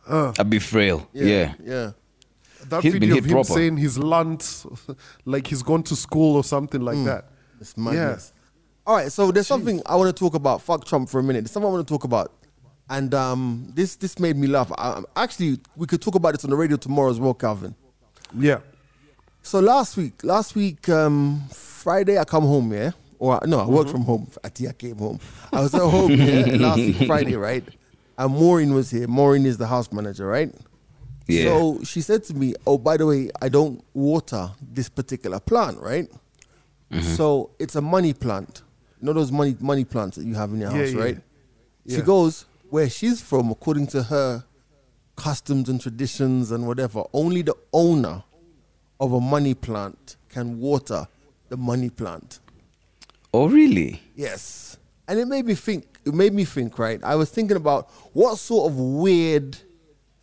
A 0.07 0.43
bit 0.43 0.61
frail. 0.61 1.07
Yeah. 1.13 1.53
yeah. 1.63 1.91
That 2.69 2.81
He's 2.81 2.93
been 2.93 3.01
video 3.01 3.15
hit 3.15 3.23
of 3.25 3.29
him 3.29 3.35
proper. 3.35 3.53
saying 3.53 3.77
he's 3.77 3.97
learned 3.97 4.47
like 5.25 5.47
he's 5.47 5.61
gone 5.61 5.83
to 5.83 5.95
school 5.95 6.35
or 6.35 6.43
something 6.43 6.81
like 6.81 7.03
that. 7.05 7.25
It's 7.59 7.75
madness. 7.77 8.33
All 8.87 8.95
right, 8.95 9.11
so 9.11 9.31
there's 9.31 9.47
something 9.47 9.81
I 9.87 9.95
want 9.95 10.15
to 10.15 10.19
talk 10.19 10.35
about. 10.35 10.61
Fuck 10.61 10.85
Trump 10.85 11.09
for 11.09 11.19
a 11.19 11.23
minute. 11.23 11.41
There's 11.41 11.51
something 11.51 11.67
I 11.67 11.71
want 11.71 11.87
to 11.87 11.91
talk 11.91 12.03
about, 12.03 12.31
and 12.89 13.13
um, 13.15 13.71
this 13.73 13.95
this 13.95 14.19
made 14.19 14.35
me 14.37 14.45
laugh. 14.47 14.71
I, 14.77 15.01
actually, 15.15 15.59
we 15.75 15.87
could 15.87 16.01
talk 16.01 16.13
about 16.15 16.33
this 16.33 16.43
on 16.43 16.51
the 16.51 16.55
radio 16.55 16.77
tomorrow 16.77 17.09
as 17.09 17.19
well, 17.19 17.33
Calvin. 17.33 17.75
Yeah. 18.37 18.59
So 19.45 19.59
last 19.59 19.95
week, 19.95 20.23
last 20.23 20.55
week, 20.55 20.89
um, 20.89 21.43
Friday, 21.51 22.17
I 22.17 22.23
come 22.23 22.45
home, 22.45 22.73
yeah? 22.73 22.91
Or 23.19 23.39
no, 23.45 23.59
I 23.59 23.67
worked 23.67 23.91
from 23.91 24.01
home. 24.01 24.27
Actually, 24.43 24.69
I 24.69 24.73
came 24.73 24.97
home. 24.97 25.19
I 25.53 25.61
was 25.61 25.75
at 25.75 25.81
home, 25.81 26.13
yeah, 26.13 26.45
last 26.59 26.77
week, 26.77 26.95
Friday, 27.05 27.35
right? 27.35 27.63
And 28.17 28.33
Maureen 28.33 28.73
was 28.73 28.89
here. 28.89 29.07
Maureen 29.07 29.45
is 29.45 29.57
the 29.59 29.67
house 29.67 29.91
manager, 29.91 30.25
right? 30.25 30.51
Yeah. 31.27 31.43
So 31.43 31.79
she 31.83 32.01
said 32.01 32.23
to 32.23 32.33
me, 32.33 32.55
Oh, 32.65 32.79
by 32.79 32.97
the 32.97 33.05
way, 33.05 33.29
I 33.39 33.49
don't 33.49 33.83
water 33.93 34.49
this 34.59 34.89
particular 34.89 35.39
plant, 35.39 35.79
right? 35.79 36.07
So 37.15 37.51
it's 37.59 37.75
a 37.75 37.81
money 37.81 38.13
plant. 38.13 38.63
You 38.99 39.07
know 39.07 39.13
those 39.13 39.31
money 39.31 39.55
money 39.59 39.83
plants 39.85 40.17
that 40.17 40.25
you 40.25 40.33
have 40.33 40.51
in 40.53 40.61
your 40.61 40.71
Yeah, 40.71 40.77
house, 40.77 40.91
yeah. 40.93 40.99
right? 41.01 41.17
She 41.87 42.01
goes, 42.01 42.45
Where 42.71 42.89
she's 42.89 43.21
from, 43.21 43.51
according 43.51 43.87
to 43.87 44.01
her 44.03 44.43
customs 45.15 45.69
and 45.69 45.79
traditions 45.79 46.51
and 46.51 46.65
whatever, 46.65 47.03
only 47.13 47.41
the 47.43 47.55
owner 47.73 48.23
of 48.99 49.13
a 49.13 49.19
money 49.19 49.53
plant 49.53 50.15
can 50.29 50.59
water 50.59 51.07
the 51.49 51.57
money 51.57 51.89
plant. 51.89 52.39
Oh, 53.33 53.47
really? 53.47 54.01
Yes. 54.15 54.77
And 55.07 55.19
it 55.19 55.27
made 55.27 55.45
me 55.45 55.55
think, 55.55 55.85
it 56.05 56.13
made 56.13 56.33
me 56.33 56.45
think, 56.45 56.79
right? 56.79 57.03
I 57.03 57.15
was 57.15 57.29
thinking 57.29 57.57
about 57.57 57.89
what 58.13 58.37
sort 58.37 58.71
of 58.71 58.79
weird 58.79 59.57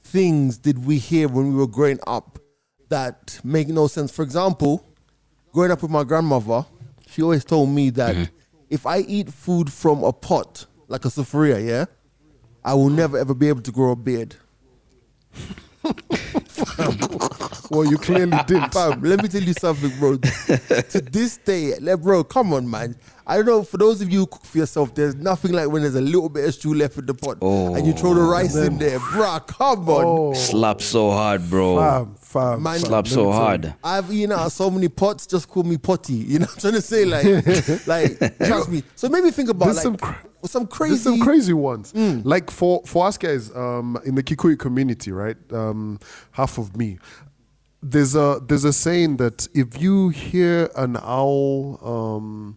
things 0.03 0.59
did 0.59 0.85
we 0.85 0.99
hear 0.99 1.29
when 1.29 1.49
we 1.49 1.55
were 1.55 1.67
growing 1.67 1.99
up 2.07 2.39
that 2.89 3.41
make 3.45 3.69
no 3.69 3.87
sense. 3.87 4.11
For 4.11 4.23
example, 4.23 4.85
growing 5.53 5.71
up 5.71 5.83
with 5.83 5.91
my 5.91 6.05
grandmother, 6.05 6.67
she 7.07 7.23
always 7.23 7.45
told 7.45 7.71
me 7.71 7.91
that 7.91 8.15
mm-hmm. 8.15 8.35
if 8.71 8.87
I 8.87 8.99
eat 8.99 9.31
food 9.31 9.73
from 9.73 10.05
a 10.05 10.13
pot, 10.13 10.67
like 10.89 11.05
a 11.05 11.09
sufuria, 11.09 11.67
yeah, 11.67 11.85
I 12.65 12.75
will 12.75 12.91
never 12.91 13.19
ever 13.19 13.35
be 13.35 13.49
able 13.49 13.63
to 13.63 13.73
grow 13.73 13.93
a 13.93 13.97
beard. 13.97 14.37
Well, 17.73 17.87
you 17.87 17.97
clearly 17.97 18.37
did. 18.47 18.63
Fam, 18.73 19.01
let 19.03 19.23
me 19.23 19.29
tell 19.29 19.43
you 19.43 19.55
something, 19.55 19.91
bro. 19.99 20.19
to 20.19 21.01
this 21.11 21.39
day, 21.39 21.75
like, 21.81 22.01
bro, 22.03 22.23
come 22.23 22.53
on, 22.53 22.69
man. 22.69 22.95
I 23.27 23.37
don't 23.37 23.47
know. 23.47 23.63
For 23.63 23.79
those 23.79 24.03
of 24.03 24.11
you 24.13 24.21
who 24.21 24.27
cook 24.27 24.45
for 24.45 24.59
yourself, 24.59 24.95
there's 24.95 25.15
nothing 25.15 25.53
like 25.53 25.69
when 25.69 25.81
there's 25.83 25.95
a 25.95 26.01
little 26.01 26.29
bit 26.29 26.45
of 26.47 26.53
stew 26.55 26.75
left 26.75 26.99
in 26.99 27.07
the 27.07 27.15
pot 27.15 27.39
and 27.41 27.87
you 27.87 27.93
throw 27.95 28.13
the 28.15 28.21
rice 28.21 28.55
in 28.57 28.79
there, 28.79 28.99
bruh. 28.99 29.47
Come 29.47 29.89
on. 29.89 30.05
Oh, 30.05 30.35
Slap 30.35 30.83
so 30.83 31.11
hard, 31.13 31.49
bro. 31.49 31.77
fam, 31.79 32.15
fam, 32.17 32.63
Man, 32.63 32.79
Slap 32.81 33.07
so 33.07 33.17
me 33.17 33.27
you. 33.29 33.33
hard. 33.33 33.75
I've 33.83 34.13
eaten 34.13 34.33
out 34.33 34.47
of 34.47 34.53
so 34.53 34.71
many 34.71 34.89
pots. 34.89 35.27
Just 35.27 35.49
call 35.49 35.63
me 35.63 35.79
potty. 35.79 36.15
You 36.15 36.41
know 36.41 36.47
what 36.47 36.55
I'm 36.57 36.61
trying 36.61 36.75
to 36.75 36.83
say? 36.83 37.05
Like, 37.07 37.87
like 37.87 38.39
trust 38.39 38.69
me. 38.69 38.83
So 38.97 39.09
maybe 39.09 39.31
think 39.31 39.49
about 39.49 39.67
There's 39.67 39.77
like 39.77 39.83
some 39.85 39.97
cra- 39.97 40.19
some 40.45 40.67
crazy. 40.67 40.91
There's 40.95 41.03
some 41.05 41.21
crazy 41.21 41.53
ones. 41.55 41.95
Like 41.95 42.51
for 42.51 42.83
for 42.87 43.07
us 43.07 43.17
guys, 43.17 43.55
um, 43.55 43.99
in 44.05 44.17
the 44.17 44.23
Kikuyu 44.25 44.59
community, 44.59 45.13
right? 45.13 45.37
Um, 45.53 46.01
half 46.33 46.59
of 46.59 46.77
me. 46.77 46.99
There's 47.83 48.15
a 48.15 48.41
there's 48.47 48.65
a 48.65 48.73
saying 48.73 49.17
that 49.17 49.49
if 49.55 49.81
you 49.81 50.11
hear 50.11 50.71
an 50.77 50.97
owl, 50.97 51.79
um, 51.83 52.57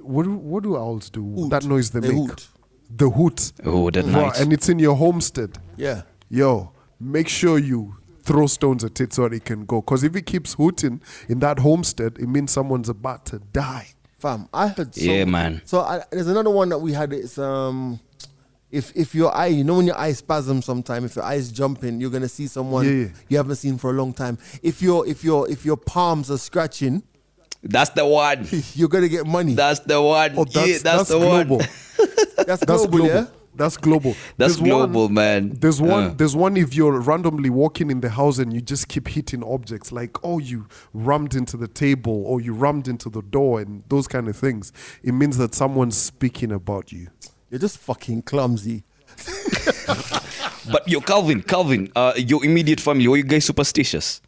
what 0.00 0.22
do, 0.24 0.34
what 0.36 0.62
do 0.62 0.76
owls 0.76 1.10
do? 1.10 1.22
Hoot. 1.22 1.50
That 1.50 1.64
noise 1.64 1.90
they, 1.90 2.00
They 2.00 2.08
make. 2.12 2.16
hoot. 2.28 2.48
The 2.90 3.10
hoot. 3.10 3.52
Oh, 3.64 3.90
that 3.90 4.04
Right, 4.04 4.12
night. 4.12 4.40
and 4.40 4.52
it's 4.52 4.68
in 4.68 4.78
your 4.78 4.94
homestead. 4.96 5.58
Yeah. 5.76 6.02
Yo, 6.30 6.70
make 7.00 7.28
sure 7.28 7.58
you 7.58 7.96
throw 8.22 8.46
stones 8.46 8.84
at 8.84 9.00
it 9.00 9.12
so 9.12 9.22
that 9.28 9.34
it 9.34 9.44
can 9.44 9.64
go. 9.66 9.80
Because 9.80 10.04
if 10.04 10.14
it 10.14 10.24
keeps 10.26 10.54
hooting 10.54 11.00
in 11.28 11.40
that 11.40 11.58
homestead, 11.58 12.16
it 12.20 12.28
means 12.28 12.52
someone's 12.52 12.88
about 12.88 13.26
to 13.26 13.40
die. 13.40 13.88
Fam, 14.18 14.48
I 14.54 14.68
heard. 14.68 14.94
So, 14.94 15.02
Yeah, 15.02 15.24
man. 15.24 15.62
So 15.64 15.80
I, 15.80 16.02
there's 16.10 16.26
another 16.28 16.50
one 16.50 16.68
that 16.70 16.78
we 16.78 16.92
had. 16.92 17.12
It's 17.12 17.38
um, 17.38 18.00
if 18.70 18.94
if 18.96 19.14
your 19.14 19.34
eye, 19.34 19.46
you 19.46 19.64
know, 19.64 19.76
when 19.76 19.86
your 19.86 19.98
eye 19.98 20.12
spasms, 20.12 20.64
sometime 20.66 21.04
if 21.04 21.16
your 21.16 21.24
eye 21.24 21.34
is 21.36 21.50
jumping, 21.50 22.00
you're 22.00 22.10
gonna 22.10 22.28
see 22.28 22.46
someone 22.46 22.84
Yeah, 22.84 22.92
yeah. 23.04 23.08
you 23.28 23.36
haven't 23.38 23.56
seen 23.56 23.78
for 23.78 23.90
a 23.90 23.94
long 23.94 24.12
time. 24.12 24.38
If 24.62 24.82
your 24.82 25.06
if 25.06 25.24
your 25.24 25.48
if 25.50 25.64
your 25.64 25.76
palms 25.76 26.30
are 26.30 26.38
scratching, 26.38 27.02
That's 27.62 27.90
the 27.90 28.04
one. 28.06 28.46
you're 28.74 28.88
gonna 28.88 29.08
get 29.08 29.26
money. 29.26 29.54
That's 29.54 29.80
the 29.80 30.00
one. 30.00 30.34
Oh, 30.36 30.44
that's, 30.44 30.68
yeah, 30.68 30.78
that's, 30.82 31.08
the 31.08 31.18
global. 31.18 31.56
one. 31.58 31.68
that's, 32.36 32.44
That's 32.46 32.64
global, 32.64 32.88
global. 32.98 33.06
yeah. 33.06 33.26
That's 33.54 33.76
global. 33.76 34.10
That's 34.36 34.54
There's 34.56 34.60
one- 34.60 34.92
global, 34.92 35.08
man. 35.08 35.50
There's 35.58 35.80
one. 35.80 36.04
Uh. 36.04 36.14
There's 36.16 36.36
one. 36.36 36.56
If 36.56 36.74
you're 36.76 37.00
randomly 37.00 37.50
walking 37.50 37.90
in 37.90 38.00
the 38.02 38.10
house 38.10 38.38
and 38.38 38.52
you 38.52 38.60
just 38.60 38.86
keep 38.86 39.08
hitting 39.08 39.42
objects, 39.42 39.90
like 39.90 40.16
oh, 40.22 40.38
you 40.38 40.66
rammed 40.92 41.34
into 41.34 41.56
the 41.56 41.66
table 41.66 42.22
or 42.26 42.40
you 42.40 42.52
rammed 42.52 42.86
into 42.86 43.10
the 43.10 43.22
door 43.22 43.60
and 43.60 43.82
those 43.88 44.06
kind 44.06 44.28
of 44.28 44.36
things, 44.36 44.72
it 45.02 45.12
means 45.12 45.38
that 45.38 45.54
someone's 45.56 45.96
speaking 45.96 46.52
about 46.52 46.92
you. 46.92 47.08
You're 47.50 47.60
just 47.60 47.78
fucking 47.78 48.22
clumsy. 48.22 48.82
But 50.70 50.86
yo, 50.86 51.00
Calvin, 51.00 51.42
Calvin, 51.42 51.90
uh, 51.96 52.12
your 52.16 52.44
immediate 52.44 52.78
family, 52.80 53.08
were 53.08 53.16
you 53.16 53.22
guys 53.22 53.46
superstitious? 53.46 54.20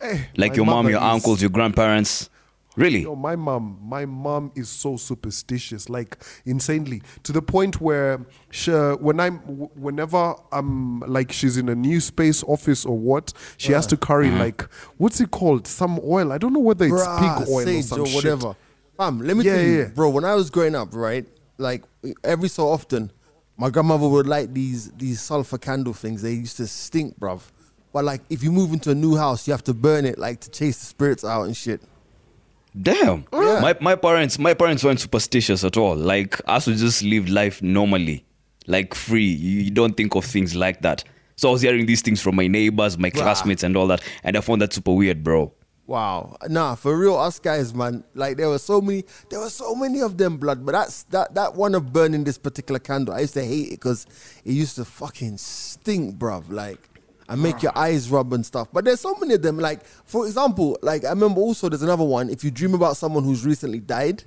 Eh, 0.00 0.18
Like 0.36 0.56
your 0.56 0.66
mom, 0.66 0.88
your 0.88 0.98
is- 0.98 1.02
uncles, 1.04 1.40
your 1.40 1.50
grandparents? 1.50 2.28
Really? 2.74 3.02
Yo, 3.02 3.14
my 3.14 3.36
mom, 3.36 3.78
my 3.82 4.06
mom 4.06 4.50
is 4.56 4.68
so 4.70 4.96
superstitious, 4.96 5.88
like 5.90 6.16
insanely, 6.46 7.02
to 7.22 7.30
the 7.30 7.42
point 7.42 7.80
where 7.82 8.18
she, 8.50 8.70
when 8.72 9.20
I'm, 9.20 9.36
whenever 9.76 10.34
I'm 10.50 11.00
like 11.00 11.30
she's 11.32 11.58
in 11.58 11.68
a 11.68 11.74
new 11.76 12.00
space 12.00 12.42
office 12.44 12.84
or 12.86 12.98
what, 12.98 13.32
she 13.58 13.72
has 13.72 13.86
to 13.88 13.96
carry 13.96 14.28
Uh-huh. 14.30 14.38
like 14.38 14.62
what's 14.96 15.20
it 15.20 15.30
called? 15.30 15.66
Some 15.68 16.00
oil. 16.02 16.32
I 16.32 16.38
don't 16.38 16.54
know 16.54 16.60
whether 16.60 16.86
it's 16.86 16.94
Bruh, 16.94 17.18
pig 17.38 17.48
oil 17.48 17.68
or 17.68 17.82
some 17.82 18.00
or 18.00 18.06
shit. 18.06 18.14
whatever. 18.16 18.56
Fam, 18.96 19.20
let 19.20 19.36
me 19.36 19.44
Yeah, 19.44 19.54
tell 19.56 19.64
you, 19.64 19.78
yeah. 19.80 19.88
bro. 19.94 20.08
When 20.10 20.24
I 20.24 20.34
was 20.34 20.48
growing 20.50 20.74
up, 20.74 20.94
right, 20.94 21.26
like 21.58 21.82
every 22.24 22.48
so 22.48 22.68
often, 22.68 23.10
My 23.56 23.70
grandmother 23.70 24.08
would 24.08 24.26
light 24.26 24.52
these 24.54 24.90
these 24.92 25.20
sulfur 25.20 25.58
candle 25.58 25.92
things. 25.92 26.22
They 26.22 26.32
used 26.32 26.56
to 26.56 26.66
stink, 26.66 27.18
bruv. 27.20 27.42
But 27.92 28.04
like, 28.04 28.22
if 28.30 28.42
you 28.42 28.50
move 28.50 28.72
into 28.72 28.90
a 28.90 28.94
new 28.94 29.16
house, 29.16 29.46
you 29.46 29.52
have 29.52 29.62
to 29.64 29.74
burn 29.74 30.06
it 30.06 30.18
like 30.18 30.40
to 30.40 30.50
chase 30.50 30.78
the 30.78 30.86
spirits 30.86 31.24
out 31.24 31.42
and 31.44 31.56
shit. 31.56 31.80
Damn. 32.80 33.26
My 33.32 33.76
my 33.80 33.94
parents 33.94 34.38
my 34.38 34.54
parents 34.54 34.82
weren't 34.82 34.98
superstitious 35.00 35.62
at 35.62 35.76
all. 35.76 35.94
Like 35.94 36.40
us 36.46 36.66
we 36.66 36.74
just 36.74 37.02
lived 37.02 37.28
life 37.28 37.62
normally. 37.62 38.24
Like 38.66 38.94
free. 38.94 39.26
You, 39.26 39.60
you 39.60 39.70
don't 39.70 39.96
think 39.96 40.14
of 40.14 40.24
things 40.24 40.56
like 40.56 40.80
that. 40.82 41.04
So 41.36 41.48
I 41.48 41.52
was 41.52 41.62
hearing 41.62 41.86
these 41.86 42.02
things 42.02 42.20
from 42.22 42.36
my 42.36 42.46
neighbors, 42.46 42.96
my 42.96 43.10
classmates 43.10 43.62
and 43.62 43.76
all 43.76 43.86
that. 43.88 44.02
And 44.22 44.36
I 44.36 44.40
found 44.40 44.62
that 44.62 44.72
super 44.72 44.92
weird, 44.92 45.22
bro. 45.22 45.52
Wow. 45.86 46.36
Nah, 46.48 46.76
for 46.76 46.96
real, 46.96 47.16
us 47.16 47.38
guys, 47.38 47.74
man. 47.74 48.04
Like 48.14 48.36
there 48.36 48.48
were 48.48 48.58
so 48.58 48.80
many, 48.80 49.04
there 49.30 49.40
were 49.40 49.50
so 49.50 49.74
many 49.74 50.00
of 50.00 50.16
them, 50.16 50.36
blood. 50.36 50.64
But 50.64 50.72
that's 50.72 51.02
that 51.04 51.34
that 51.34 51.54
one 51.54 51.74
of 51.74 51.92
burning 51.92 52.24
this 52.24 52.38
particular 52.38 52.78
candle. 52.78 53.14
I 53.14 53.20
used 53.20 53.34
to 53.34 53.44
hate 53.44 53.68
it 53.68 53.70
because 53.70 54.06
it 54.44 54.52
used 54.52 54.76
to 54.76 54.84
fucking 54.84 55.38
stink, 55.38 56.16
bruv. 56.16 56.50
Like 56.50 56.88
and 57.28 57.42
make 57.42 57.62
your 57.62 57.72
ah. 57.74 57.82
eyes 57.82 58.10
rub 58.10 58.32
and 58.32 58.44
stuff. 58.44 58.68
But 58.72 58.84
there's 58.84 59.00
so 59.00 59.14
many 59.16 59.34
of 59.34 59.42
them. 59.42 59.58
Like 59.58 59.84
for 59.84 60.26
example, 60.26 60.78
like 60.82 61.04
I 61.04 61.10
remember 61.10 61.40
also 61.40 61.68
there's 61.68 61.82
another 61.82 62.04
one. 62.04 62.30
If 62.30 62.44
you 62.44 62.50
dream 62.50 62.74
about 62.74 62.96
someone 62.96 63.24
who's 63.24 63.44
recently 63.44 63.80
died, 63.80 64.24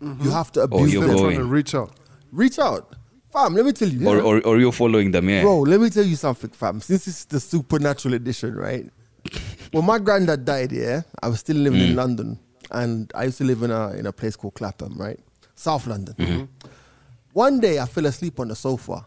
you 0.00 0.08
mm-hmm. 0.08 0.30
have 0.30 0.52
to 0.52 0.60
oh, 0.60 0.64
abuse 0.64 0.92
you're 0.92 1.02
them. 1.02 1.10
They're 1.10 1.18
going. 1.18 1.36
trying 1.36 1.46
to 1.46 1.52
reach 1.52 1.74
out. 1.74 1.92
Reach 2.32 2.58
out, 2.58 2.94
fam. 3.32 3.54
Let 3.54 3.64
me 3.64 3.72
tell 3.72 3.88
you, 3.88 4.08
Or, 4.08 4.20
or 4.20 4.40
or 4.42 4.58
you're 4.58 4.72
following 4.72 5.12
them, 5.12 5.28
yeah. 5.28 5.42
Bro, 5.42 5.60
let 5.60 5.80
me 5.80 5.88
tell 5.88 6.04
you 6.04 6.16
something, 6.16 6.50
fam. 6.50 6.80
Since 6.80 7.06
it's 7.06 7.24
the 7.26 7.38
supernatural 7.38 8.14
edition, 8.14 8.54
right? 8.54 8.90
When 9.74 9.84
my 9.86 9.98
granddad 9.98 10.44
died, 10.44 10.70
yeah, 10.72 11.02
I 11.22 11.28
was 11.28 11.40
still 11.40 11.56
living 11.56 11.80
in 11.80 11.90
mm. 11.90 11.96
London, 11.96 12.38
and 12.70 13.10
I 13.14 13.24
used 13.24 13.38
to 13.38 13.44
live 13.44 13.62
in 13.62 13.70
a 13.70 13.90
in 13.90 14.06
a 14.06 14.12
place 14.12 14.36
called 14.36 14.54
Clapham, 14.54 14.96
right, 14.96 15.18
South 15.56 15.86
London. 15.86 16.14
Mm-hmm. 16.14 16.32
Mm-hmm. 16.32 16.68
One 17.32 17.58
day, 17.58 17.80
I 17.80 17.86
fell 17.86 18.06
asleep 18.06 18.38
on 18.38 18.48
the 18.48 18.54
sofa, 18.54 19.04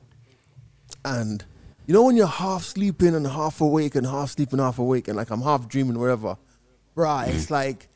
and 1.06 1.46
you 1.86 1.94
know 1.94 2.04
when 2.04 2.18
you're 2.18 2.28
half 2.28 2.64
sleeping 2.64 3.16
and 3.16 3.26
half 3.26 3.62
awake, 3.62 3.96
and 3.96 4.06
half 4.06 4.32
sleeping, 4.32 4.60
half 4.60 4.78
awake, 4.78 5.08
and 5.08 5.16
like 5.16 5.30
I'm 5.30 5.42
half 5.42 5.70
dreaming, 5.70 5.98
wherever, 5.98 6.38
right? 6.96 7.30
It's 7.30 7.46
mm-hmm. 7.46 7.54
like 7.54 7.88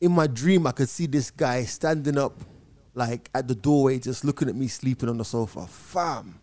in 0.00 0.12
my 0.12 0.26
dream, 0.26 0.66
I 0.66 0.72
could 0.72 0.88
see 0.88 1.06
this 1.06 1.30
guy 1.30 1.62
standing 1.64 2.18
up, 2.18 2.40
like 2.94 3.30
at 3.34 3.46
the 3.46 3.54
doorway, 3.54 3.98
just 3.98 4.24
looking 4.24 4.48
at 4.48 4.56
me 4.56 4.68
sleeping 4.68 5.08
on 5.08 5.18
the 5.18 5.24
sofa, 5.24 5.66
fam. 5.66 6.40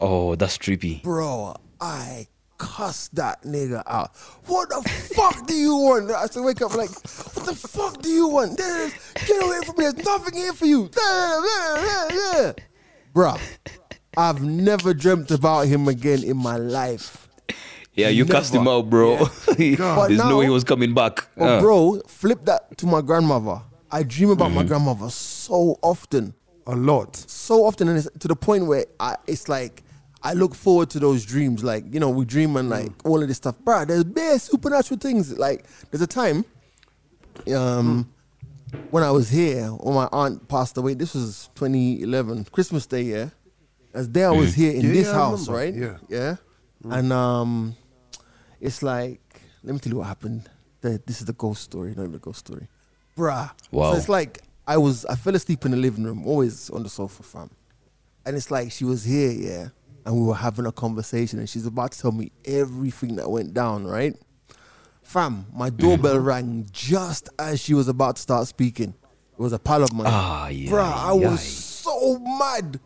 Oh, 0.00 0.34
that's 0.34 0.58
trippy. 0.58 1.02
bro, 1.02 1.54
I 1.80 2.26
cussed 2.66 3.14
that 3.16 3.42
nigga 3.42 3.82
out. 3.86 4.14
What 4.46 4.68
the 4.70 4.82
fuck 5.16 5.46
do 5.48 5.54
you 5.54 5.74
want? 5.76 6.10
I 6.12 6.26
said, 6.26 6.44
wake 6.44 6.62
up 6.62 6.74
like, 6.76 6.90
what 7.34 7.44
the 7.46 7.54
fuck 7.54 8.00
do 8.00 8.08
you 8.08 8.28
want? 8.28 8.56
There's- 8.56 8.92
Get 9.26 9.42
away 9.42 9.58
from 9.66 9.74
me. 9.78 9.84
There's 9.90 10.04
nothing 10.06 10.34
here 10.34 10.52
for 10.52 10.66
you. 10.66 10.88
Bruh, 13.14 13.38
I've 14.16 14.42
never 14.42 14.94
dreamt 14.94 15.30
about 15.30 15.66
him 15.66 15.88
again 15.88 16.22
in 16.22 16.36
my 16.36 16.56
life. 16.56 17.28
Yeah, 17.94 18.08
you 18.08 18.24
cast 18.24 18.54
him 18.54 18.66
out, 18.68 18.88
bro. 18.88 19.18
But 19.46 20.08
There's 20.08 20.18
no 20.24 20.38
way 20.38 20.44
he 20.46 20.50
was 20.50 20.64
coming 20.64 20.94
back. 20.94 21.26
But 21.36 21.58
Uh. 21.58 21.60
bro, 21.60 22.00
flip 22.06 22.44
that 22.46 22.78
to 22.78 22.86
my 22.86 23.00
grandmother. 23.02 23.60
I 23.90 24.02
dream 24.04 24.30
about 24.30 24.52
my 24.52 24.62
grandmother 24.62 25.10
so 25.10 25.78
often. 25.82 26.34
A 26.66 26.76
lot. 26.76 27.16
so 27.16 27.64
often 27.64 27.88
and 27.88 27.98
it's 27.98 28.08
to 28.20 28.28
the 28.28 28.36
point 28.36 28.66
where 28.66 28.86
I, 29.00 29.16
it's 29.26 29.48
like 29.48 29.82
I 30.24 30.34
look 30.34 30.54
forward 30.54 30.90
to 30.90 31.00
those 31.00 31.24
dreams. 31.24 31.64
Like, 31.64 31.84
you 31.92 31.98
know, 32.00 32.10
we 32.10 32.24
dream 32.24 32.56
and 32.56 32.68
like 32.68 32.90
all 33.04 33.20
of 33.22 33.28
this 33.28 33.38
stuff. 33.38 33.58
Bruh, 33.64 33.86
there's 33.86 34.04
bare 34.04 34.38
supernatural 34.38 34.98
things. 34.98 35.36
Like, 35.36 35.64
there's 35.90 36.02
a 36.02 36.06
time 36.06 36.44
um, 37.54 38.08
when 38.90 39.02
I 39.02 39.10
was 39.10 39.28
here, 39.28 39.66
when 39.68 39.94
my 39.94 40.08
aunt 40.12 40.48
passed 40.48 40.76
away. 40.76 40.94
This 40.94 41.14
was 41.14 41.50
2011, 41.54 42.44
Christmas 42.52 42.86
Day, 42.86 43.02
yeah. 43.02 43.30
As 43.94 44.08
there 44.08 44.28
I 44.28 44.30
was 44.32 44.54
here 44.54 44.72
in 44.72 44.82
Yeah, 44.86 44.92
this 44.92 45.06
yeah, 45.08 45.12
house, 45.12 45.48
right? 45.48 45.74
Yeah. 45.74 45.98
Yeah. 46.08 46.36
And 46.84 47.12
um, 47.12 47.76
it's 48.60 48.82
like, 48.82 49.20
let 49.62 49.72
me 49.74 49.78
tell 49.78 49.92
you 49.92 49.98
what 49.98 50.06
happened. 50.06 50.48
The, 50.80 51.00
this 51.06 51.20
is 51.20 51.26
the 51.26 51.32
ghost 51.34 51.62
story, 51.62 51.90
not 51.90 52.02
even 52.02 52.12
the 52.12 52.18
ghost 52.18 52.40
story. 52.40 52.68
Bruh. 53.16 53.50
Wow. 53.70 53.92
So 53.92 53.98
it's 53.98 54.08
like 54.08 54.40
I 54.66 54.76
was 54.78 55.04
I 55.04 55.14
fell 55.14 55.34
asleep 55.34 55.64
in 55.64 55.70
the 55.72 55.76
living 55.76 56.04
room, 56.04 56.26
always 56.26 56.70
on 56.70 56.82
the 56.82 56.88
sofa, 56.88 57.22
fam. 57.22 57.50
And 58.24 58.36
it's 58.36 58.50
like 58.50 58.72
she 58.72 58.84
was 58.84 59.04
here, 59.04 59.30
yeah, 59.30 59.68
and 60.04 60.14
we 60.14 60.26
were 60.26 60.34
having 60.34 60.66
a 60.66 60.72
conversation, 60.72 61.38
and 61.38 61.48
she's 61.48 61.66
about 61.66 61.92
to 61.92 62.00
tell 62.00 62.12
me 62.12 62.32
everything 62.44 63.16
that 63.16 63.30
went 63.30 63.54
down, 63.54 63.86
right? 63.86 64.14
Fam, 65.02 65.46
my 65.52 65.70
doorbell 65.70 66.18
rang 66.18 66.66
just 66.70 67.28
as 67.38 67.60
she 67.60 67.74
was 67.74 67.88
about 67.88 68.16
to 68.16 68.22
start 68.22 68.46
speaking. 68.46 68.94
It 69.32 69.40
was 69.40 69.52
a 69.52 69.58
pal 69.58 69.82
of 69.82 69.92
mine. 69.92 70.06
Ah, 70.08 70.48
yeah, 70.48 70.70
Bruh, 70.70 70.92
I 70.92 71.14
yeah. 71.14 71.30
was 71.30 71.42
so 71.42 72.18
mad. 72.18 72.78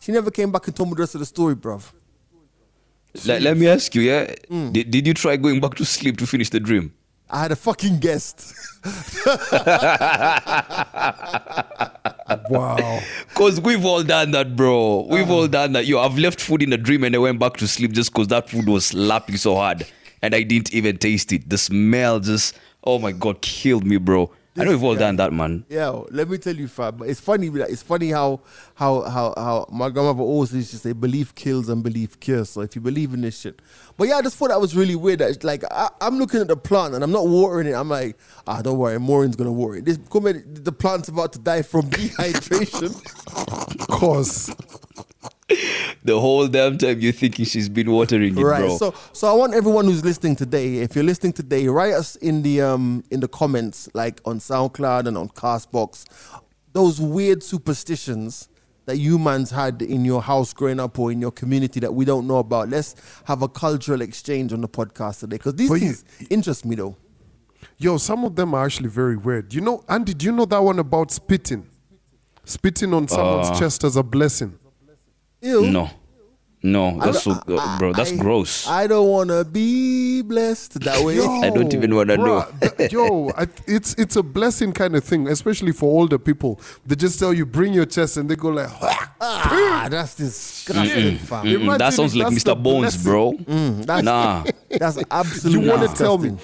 She 0.00 0.12
never 0.12 0.30
came 0.30 0.50
back 0.50 0.66
and 0.66 0.74
told 0.74 0.88
me 0.88 0.94
the 0.94 1.02
rest 1.02 1.14
of 1.14 1.20
the 1.20 1.26
story, 1.26 1.54
bruv. 1.54 1.92
Let, 3.26 3.42
let 3.42 3.56
me 3.56 3.68
ask 3.68 3.94
you, 3.94 4.02
yeah? 4.02 4.34
Mm. 4.48 4.72
Did, 4.72 4.90
did 4.90 5.06
you 5.06 5.14
try 5.14 5.36
going 5.36 5.60
back 5.60 5.74
to 5.74 5.84
sleep 5.84 6.16
to 6.18 6.26
finish 6.26 6.48
the 6.48 6.60
dream? 6.60 6.94
I 7.28 7.42
had 7.42 7.52
a 7.52 7.56
fucking 7.56 7.98
guest. 7.98 8.54
Wow. 12.50 13.00
Cause 13.34 13.60
we've 13.60 13.84
all 13.84 14.02
done 14.02 14.32
that, 14.32 14.56
bro. 14.56 15.06
We've 15.08 15.22
uh-huh. 15.22 15.32
all 15.32 15.48
done 15.48 15.72
that. 15.72 15.86
Yo, 15.86 16.00
I've 16.00 16.18
left 16.18 16.40
food 16.40 16.62
in 16.62 16.72
a 16.72 16.76
dream 16.76 17.04
and 17.04 17.14
I 17.14 17.18
went 17.18 17.38
back 17.38 17.56
to 17.58 17.68
sleep 17.68 17.92
just 17.92 18.12
cause 18.12 18.28
that 18.28 18.50
food 18.50 18.68
was 18.68 18.86
slapping 18.86 19.36
so 19.36 19.54
hard, 19.54 19.86
and 20.22 20.34
I 20.34 20.42
didn't 20.42 20.74
even 20.74 20.98
taste 20.98 21.32
it. 21.32 21.48
The 21.48 21.58
smell 21.58 22.20
just, 22.20 22.58
oh 22.84 22.98
my 22.98 23.12
god, 23.12 23.40
killed 23.40 23.84
me, 23.84 23.96
bro. 23.96 24.30
I 24.60 24.64
know 24.64 24.70
we've 24.72 24.82
all 24.84 24.94
done 24.94 25.16
that, 25.16 25.32
man. 25.32 25.64
Yeah, 25.68 26.02
let 26.10 26.28
me 26.28 26.38
tell 26.38 26.54
you, 26.54 26.68
fam. 26.68 26.96
But 26.96 27.08
it's 27.08 27.20
funny. 27.20 27.48
It's 27.48 27.82
funny 27.82 28.10
how 28.10 28.40
how 28.74 29.02
how 29.02 29.34
how 29.36 29.66
my 29.72 29.88
grandmother 29.90 30.22
always 30.22 30.54
used 30.54 30.70
to 30.72 30.78
say, 30.78 30.92
"Belief 30.92 31.34
kills 31.34 31.68
and 31.68 31.82
belief 31.82 32.20
cures." 32.20 32.50
So 32.50 32.60
if 32.60 32.74
you 32.74 32.80
believe 32.80 33.14
in 33.14 33.22
this 33.22 33.40
shit, 33.40 33.60
but 33.96 34.08
yeah, 34.08 34.16
I 34.16 34.22
just 34.22 34.36
thought 34.36 34.48
that 34.48 34.60
was 34.60 34.76
really 34.76 34.96
weird. 34.96 35.20
That 35.20 35.30
it's 35.30 35.44
like 35.44 35.64
I, 35.70 35.88
I'm 36.00 36.18
looking 36.18 36.40
at 36.40 36.48
the 36.48 36.56
plant 36.56 36.94
and 36.94 37.02
I'm 37.02 37.12
not 37.12 37.26
watering 37.26 37.66
it. 37.66 37.72
I'm 37.72 37.88
like, 37.88 38.16
ah, 38.46 38.62
don't 38.62 38.78
worry, 38.78 38.98
Maureen's 38.98 39.36
gonna 39.36 39.52
water 39.52 39.76
it. 39.76 39.84
This 39.84 39.96
the 39.98 40.72
plant's 40.72 41.08
about 41.08 41.32
to 41.34 41.38
die 41.38 41.62
from 41.62 41.82
dehydration. 41.90 42.90
Cause 43.88 44.54
The 46.02 46.18
whole 46.18 46.46
damn 46.48 46.78
time 46.78 47.00
you're 47.00 47.12
thinking 47.12 47.44
she's 47.44 47.68
been 47.68 47.90
watering 47.90 48.38
it, 48.38 48.42
right. 48.42 48.60
bro. 48.60 48.76
So 48.78 48.94
so 49.12 49.28
I 49.28 49.34
want 49.34 49.52
everyone 49.54 49.84
who's 49.84 50.02
listening 50.04 50.34
today, 50.36 50.76
if 50.78 50.94
you're 50.94 51.04
listening 51.04 51.32
today, 51.34 51.66
write 51.68 51.92
us 51.92 52.16
in 52.16 52.42
the 52.42 52.62
um 52.62 53.04
in 53.10 53.20
the 53.20 53.28
comments, 53.28 53.88
like 53.92 54.20
on 54.24 54.38
SoundCloud 54.38 55.06
and 55.06 55.18
on 55.18 55.28
Castbox, 55.30 56.06
those 56.72 57.00
weird 57.00 57.42
superstitions 57.42 58.48
that 58.86 58.96
you 58.96 59.18
man's 59.18 59.50
had 59.50 59.82
in 59.82 60.04
your 60.06 60.22
house 60.22 60.54
growing 60.54 60.80
up 60.80 60.98
or 60.98 61.12
in 61.12 61.20
your 61.20 61.30
community 61.30 61.80
that 61.80 61.92
we 61.94 62.04
don't 62.06 62.26
know 62.26 62.38
about. 62.38 62.70
Let's 62.70 62.94
have 63.24 63.42
a 63.42 63.48
cultural 63.48 64.00
exchange 64.00 64.52
on 64.54 64.62
the 64.62 64.68
podcast 64.68 65.20
today 65.20 65.36
because 65.36 65.54
these 65.54 65.68
But 65.68 65.80
you- 65.82 65.92
things 65.92 66.04
interest 66.30 66.64
me 66.64 66.76
though. 66.76 66.96
Yo, 67.76 67.98
some 67.98 68.24
of 68.24 68.36
them 68.36 68.54
are 68.54 68.64
actually 68.64 68.88
very 68.88 69.16
weird. 69.18 69.52
You 69.52 69.60
know, 69.60 69.84
Andy, 69.88 70.14
do 70.14 70.24
you 70.26 70.32
know 70.32 70.46
that 70.46 70.62
one 70.62 70.78
about 70.78 71.10
spitting? 71.10 71.66
Spitting 72.44 72.94
on 72.94 73.06
someone's 73.06 73.50
Uh. 73.50 73.58
chest 73.58 73.84
as 73.84 73.96
a 73.96 74.02
blessing. 74.02 74.58
Ew. 75.42 75.66
no, 75.70 75.88
no, 76.62 76.98
that's 77.00 77.22
so, 77.22 77.30
uh, 77.32 77.78
bro. 77.78 77.92
That's 77.94 78.12
I- 78.12 78.16
gross. 78.16 78.68
I 78.68 78.86
don't 78.86 79.08
wanna 79.08 79.44
be 79.44 80.20
blessed 80.22 80.80
that 80.80 81.02
way. 81.02 81.18
I 81.42 81.48
don't 81.48 81.72
even 81.72 81.94
wanna 81.94 82.18
know. 82.18 82.42
bruh, 82.60 82.76
th- 82.76 82.92
yo, 82.92 83.30
I, 83.30 83.46
it's 83.66 83.94
it's 83.94 84.16
a 84.16 84.22
blessing 84.22 84.72
kind 84.72 84.94
of 84.94 85.02
thing, 85.02 85.26
especially 85.28 85.72
for 85.72 85.86
older 85.86 86.18
people. 86.18 86.60
They 86.84 86.96
just 86.96 87.18
tell 87.18 87.32
you 87.32 87.46
bring 87.46 87.72
your 87.72 87.86
chest, 87.86 88.18
and 88.18 88.28
they 88.28 88.36
go 88.36 88.48
like, 88.50 88.68
ah, 89.20 89.88
that's 89.90 90.14
disgusting, 90.16 91.16
fam. 91.18 91.46
Mm-mm, 91.46 91.54
Imagine 91.62 91.78
that 91.78 91.94
sounds 91.94 92.14
like 92.14 92.28
Mr. 92.28 92.54
Bones, 92.62 93.02
blessing. 93.02 93.02
bro. 93.10 93.32
Mm, 93.32 93.86
that's, 93.86 94.04
Nah. 94.04 94.44
that's 94.70 94.98
absolutely. 95.10 95.64
you 95.64 95.70
want 95.70 95.90
to 95.90 95.96
tell 95.96 96.18
me, 96.18 96.36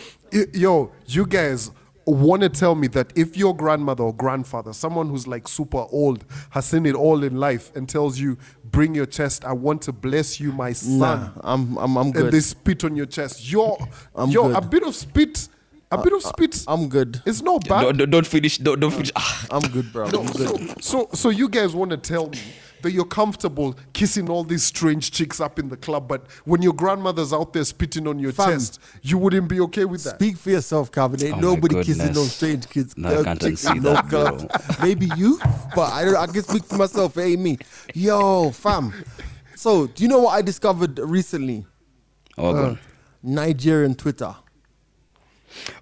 yo, 0.55 0.93
you 1.07 1.27
guys 1.27 1.71
want 2.13 2.43
to 2.43 2.49
tell 2.49 2.75
me 2.75 2.87
that 2.89 3.13
if 3.17 3.37
your 3.37 3.55
grandmother 3.57 4.05
or 4.05 4.15
grandfather, 4.15 4.73
someone 4.73 5.09
who's 5.09 5.27
like 5.27 5.49
super 5.49 5.87
old, 5.91 6.25
has 6.51 6.67
seen 6.67 6.87
it 6.87 6.95
all 6.95 7.25
in 7.25 7.37
life, 7.37 7.75
and 7.75 7.89
tells 7.89 8.19
you, 8.19 8.39
bring 8.65 8.95
your 8.95 9.07
chest, 9.07 9.45
I 9.45 9.53
want 9.53 9.83
to 9.83 9.93
bless 9.93 10.39
you, 10.41 10.53
my 10.53 10.73
son. 10.73 10.99
Nah, 10.99 11.31
I'm 11.43 11.77
I'm 11.79 11.97
I'm 11.97 12.11
good. 12.13 12.23
and 12.23 12.25
good. 12.27 12.33
they 12.33 12.41
spit 12.41 12.85
on 12.85 12.95
your 12.97 13.07
chest. 13.07 13.51
Yo, 13.51 13.77
I'm 14.15 14.31
yo, 14.31 14.45
good. 14.49 14.55
Uh, 14.57 14.59
a 14.59 14.63
bit 14.63 14.83
of 14.85 14.95
spit, 14.95 15.49
a 15.91 15.99
bit 16.03 16.13
of 16.13 16.23
spit. 16.23 16.65
I'm 16.69 16.89
good. 16.89 17.21
it's 17.27 17.43
not 17.43 17.67
bad. 17.69 17.83
Don't, 17.83 17.97
don't- 17.97 18.11
don't 18.11 18.27
finish. 18.27 18.59
Don't, 18.59 18.79
don't 18.81 18.91
finish. 18.93 19.11
Ah, 19.17 19.47
I'm 19.51 19.63
good, 19.71 19.93
bro. 19.93 20.09
No, 20.11 20.21
I'm 20.21 20.29
so, 20.29 20.57
good. 20.57 20.85
so, 20.85 21.09
so 21.13 21.29
you 21.31 21.49
guys 21.49 21.75
want 21.75 21.91
to 21.91 21.97
tell 21.97 22.29
me 22.29 22.39
that 22.83 22.93
you're 22.93 23.05
comfortable 23.05 23.77
kissing 23.93 24.29
all 24.31 24.45
these 24.45 24.63
strange 24.65 25.11
chicks 25.11 25.41
up 25.41 25.59
in 25.59 25.69
the 25.69 25.77
club, 25.77 26.07
but 26.09 26.27
when 26.45 26.63
your 26.63 26.73
grandmother's 26.73 27.33
out 27.33 27.53
there 27.53 27.65
spitting 27.65 28.07
on 28.07 28.19
your 28.19 28.33
Fam. 28.33 28.53
chest, 28.53 28.81
you 29.03 29.19
wouldn't 29.19 29.49
be 29.49 29.61
okay 29.61 29.85
with 29.85 30.05
that? 30.05 30.17
Speak 30.17 30.37
for 30.37 30.51
yourself, 30.51 30.93
Calvin. 30.93 31.23
Ain't 31.25 31.37
Oh 31.37 31.41
nobody 31.41 31.77
kissing 31.77 31.97
goodness. 31.99 32.17
those 32.17 32.33
strange 32.35 32.69
kids. 32.69 32.97
No, 32.97 33.09
I 33.09 33.15
uh, 33.17 33.25
can't 33.25 33.41
chicks 33.41 33.65
unsee 33.65 33.83
no 33.83 33.95
that, 33.95 34.09
bro. 34.09 34.37
clubs. 34.39 34.79
Maybe 34.83 35.07
you, 35.17 35.39
but 35.75 35.93
I 35.93 36.05
don't. 36.05 36.17
I 36.17 36.27
can 36.27 36.43
speak 36.43 36.65
for 36.65 36.77
myself. 36.77 37.17
It 37.17 37.23
ain't 37.23 37.41
me. 37.41 37.59
Yo, 37.95 38.51
fam. 38.51 38.93
So, 39.55 39.87
do 39.87 40.03
you 40.03 40.09
know 40.09 40.21
what 40.21 40.33
I 40.35 40.43
discovered 40.43 40.99
recently? 40.99 41.67
oh, 42.39 42.53
God. 42.53 42.79
Nigerian 43.23 43.95
Twitter. 43.95 44.35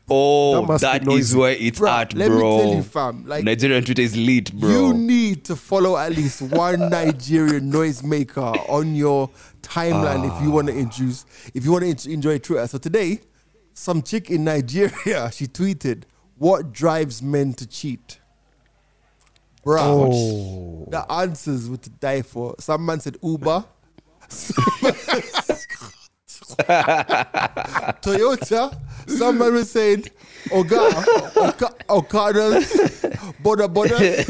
Oh, 0.09 0.67
That 0.67 0.81
that 1.05 1.09
is 1.13 1.35
where 1.35 1.53
it's 1.53 1.81
Bruh, 1.81 1.89
at, 2.03 2.15
let 2.15 2.31
me 2.31 2.37
bro. 2.37 2.59
tell 2.59 2.75
you, 2.75 2.83
fam, 2.83 3.27
like- 3.27 3.45
Nigerian 3.45 3.83
Twitter 3.85 4.03
is 4.03 4.17
lit, 4.17 4.53
bro. 4.53 4.69
You 4.71 4.95
need 4.95 5.45
to 5.47 5.57
follow 5.57 5.97
at 5.97 6.13
least 6.13 6.43
one 6.43 6.91
Nigerian 6.91 7.73
noisemaker 7.73 8.69
on 8.69 8.95
your 8.95 9.31
timeline 9.63 10.25
if 10.37 10.43
you 10.43 10.51
want 10.51 10.69
to 10.69 10.75
ah. 10.75 10.79
introduce, 10.79 11.25
if 11.55 11.65
you 11.65 11.73
want 11.73 11.99
to 11.99 12.13
enjoy 12.13 12.39
Twitter. 12.39 12.67
So 12.67 12.79
today, 12.79 13.21
some 13.73 14.03
chick 14.03 14.31
in 14.31 14.45
Nigeria, 14.45 15.31
she 15.33 15.47
tweeted, 15.47 16.05
"What 16.39 16.73
drives 16.73 17.23
men 17.23 17.55
to 17.55 17.67
cheat?" 17.67 18.21
Bro, 19.65 19.81
Oh. 19.83 20.87
the 20.91 21.11
answers 21.11 21.71
were 21.71 21.79
to 21.79 21.89
die 21.91 22.21
for. 22.23 22.55
Some 22.61 22.85
man 22.85 23.01
said 23.01 23.17
Uber. 23.23 23.65
Toyota. 28.03 28.77
Some 29.09 29.39
man 29.39 29.53
was 29.55 29.71
saying 29.71 30.05
Oga, 30.49 31.37
Oka, 31.37 31.75
Okadas, 31.89 32.71
Boda 33.43 33.69
Boda. 33.73 34.25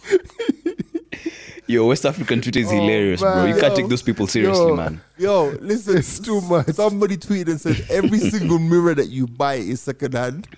Yo, 1.66 1.86
West 1.86 2.04
African 2.04 2.40
Twitter 2.40 2.58
is 2.60 2.66
Oh, 2.66 2.70
hilarious, 2.74 3.20
bro. 3.20 3.44
You 3.44 3.52
man. 3.52 3.60
can't 3.60 3.76
take 3.76 3.88
those 3.88 4.02
people 4.02 4.26
seriously, 4.26 4.66
yo, 4.66 4.74
man. 4.76 5.00
Yo, 5.16 5.50
listen, 5.60 5.98
It's 5.98 6.18
too 6.18 6.40
much. 6.40 6.66
Somebody 6.70 7.16
tweeted 7.16 7.46
and 7.48 7.60
said 7.60 7.86
every 7.88 8.18
single 8.30 8.58
mirror 8.58 8.92
that 8.94 9.08
you 9.08 9.28
buy 9.28 9.54
is 9.54 9.80
secondhand. 9.80 10.48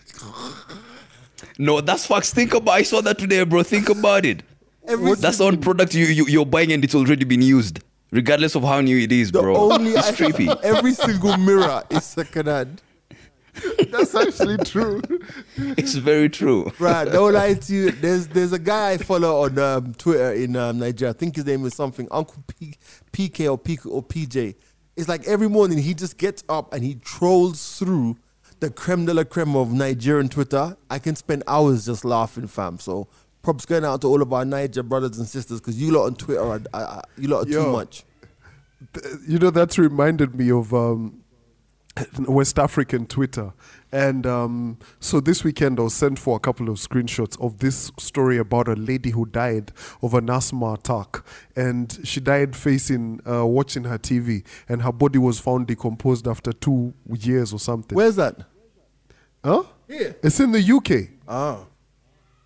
No, 1.59 1.83
that's 1.83 2.07
facts. 2.07 2.33
Think 2.33 2.54
about. 2.54 2.73
I 2.73 2.83
saw 2.83 3.02
that 3.02 3.19
today, 3.19 3.45
bro. 3.45 3.62
Think 3.62 3.90
about 3.90 4.25
it. 4.25 4.42
Every 4.88 5.14
That's 5.16 5.37
the 5.38 5.45
one 5.45 5.61
product 5.61 5.95
you, 5.95 6.07
you 6.07 6.26
you're 6.26 6.47
buying 6.47 6.73
and 6.73 6.83
it's 6.83 6.95
already 6.95 7.25
been 7.25 7.42
used, 7.42 7.81
regardless 8.12 8.54
of 8.54 8.62
how 8.62 8.81
new 8.81 8.99
it 8.99 9.11
is, 9.11 9.33
the 9.33 9.40
bro. 9.40 9.73
only 9.73 9.92
it's 9.92 10.12
trippy. 10.12 10.49
every 10.62 10.92
single 10.92 11.37
mirror 11.37 11.83
is 11.90 12.04
secondhand. 12.04 12.81
That's 13.90 14.14
actually 14.14 14.57
true. 14.59 15.02
It's 15.57 15.95
very 15.95 16.28
true. 16.31 16.73
Right, 16.78 17.04
don't 17.11 17.35
lie 17.35 17.54
to 17.54 17.75
you. 17.75 17.90
There's 17.90 18.26
there's 18.28 18.52
a 18.52 18.59
guy 18.59 18.92
I 18.92 18.97
follow 18.99 19.42
on 19.42 19.59
um, 19.59 19.95
Twitter 19.95 20.33
in 20.33 20.57
um, 20.57 20.78
Nigeria. 20.78 21.11
I 21.11 21.16
think 21.16 21.37
his 21.37 21.45
name 21.45 21.66
is 21.66 21.75
something 21.75 22.09
Uncle 22.11 22.42
P- 22.47 22.76
PK 23.12 23.50
or 23.50 23.59
PK 23.59 23.87
or 23.90 24.02
PJ. 24.02 24.54
It's 24.97 25.09
like 25.09 25.26
every 25.26 25.49
morning 25.49 25.78
he 25.78 25.92
just 25.95 26.16
gets 26.19 26.45
up 26.49 26.73
and 26.73 26.83
he 26.85 26.95
trolls 26.97 27.78
through 27.78 28.16
the 28.61 28.71
creme 28.71 29.04
de 29.07 29.12
la 29.12 29.25
creme 29.25 29.57
of 29.57 29.73
Nigerian 29.73 30.28
Twitter. 30.28 30.76
I 30.88 30.99
can 30.99 31.16
spend 31.16 31.42
hours 31.47 31.87
just 31.87 32.04
laughing, 32.04 32.47
fam. 32.47 32.78
So 32.78 33.09
props 33.42 33.66
going 33.66 33.84
out 33.84 34.00
to 34.02 34.06
all 34.06 34.22
of 34.22 34.32
our 34.32 34.44
Niger 34.44 34.82
brothers 34.82 35.18
and 35.18 35.26
sisters 35.26 35.61
because 35.61 35.80
you 35.80 35.90
lot 35.92 36.06
on 36.06 36.14
Twitter 36.14 36.40
are, 36.42 36.61
are, 36.72 36.82
are- 36.84 37.04
you 37.18 37.28
lot 37.28 37.42
are 37.42 37.44
too 37.46 37.52
Yo. 37.52 37.72
much. 37.72 38.04
you 39.28 39.38
know 39.38 39.50
that's 39.50 39.78
reminded 39.78 40.34
me 40.34 40.50
of 40.50 40.72
um, 40.75 41.22
West 42.20 42.58
African 42.58 43.06
Twitter, 43.06 43.52
and 43.92 44.26
um, 44.26 44.78
so 44.99 45.20
this 45.20 45.44
weekend 45.44 45.78
I 45.78 45.82
was 45.82 45.92
sent 45.94 46.18
for 46.18 46.37
a 46.37 46.40
couple 46.40 46.70
of 46.70 46.76
screenshots 46.78 47.38
of 47.40 47.58
this 47.58 47.92
story 47.99 48.38
about 48.38 48.66
a 48.66 48.72
lady 48.72 49.11
who 49.11 49.26
died 49.26 49.72
of 50.02 50.14
an 50.14 50.30
asthma 50.30 50.72
attack, 50.72 51.22
and 51.54 52.00
she 52.02 52.18
died 52.18 52.56
facing 52.56 53.20
uh, 53.30 53.44
watching 53.46 53.84
her 53.84 53.99
TV, 53.99 54.42
and 54.68 54.82
her 54.82 54.90
body 54.92 55.18
was 55.18 55.38
found 55.38 55.66
decomposed 55.66 56.26
after 56.26 56.52
two 56.52 56.94
years 57.08 57.52
or 57.52 57.58
something. 57.58 57.94
Where's 57.94 58.16
that? 58.16 58.37
huh? 59.44 59.64
Here. 59.87 60.16
It's 60.22 60.40
in 60.40 60.52
the 60.52 60.62
UK. 60.62 61.11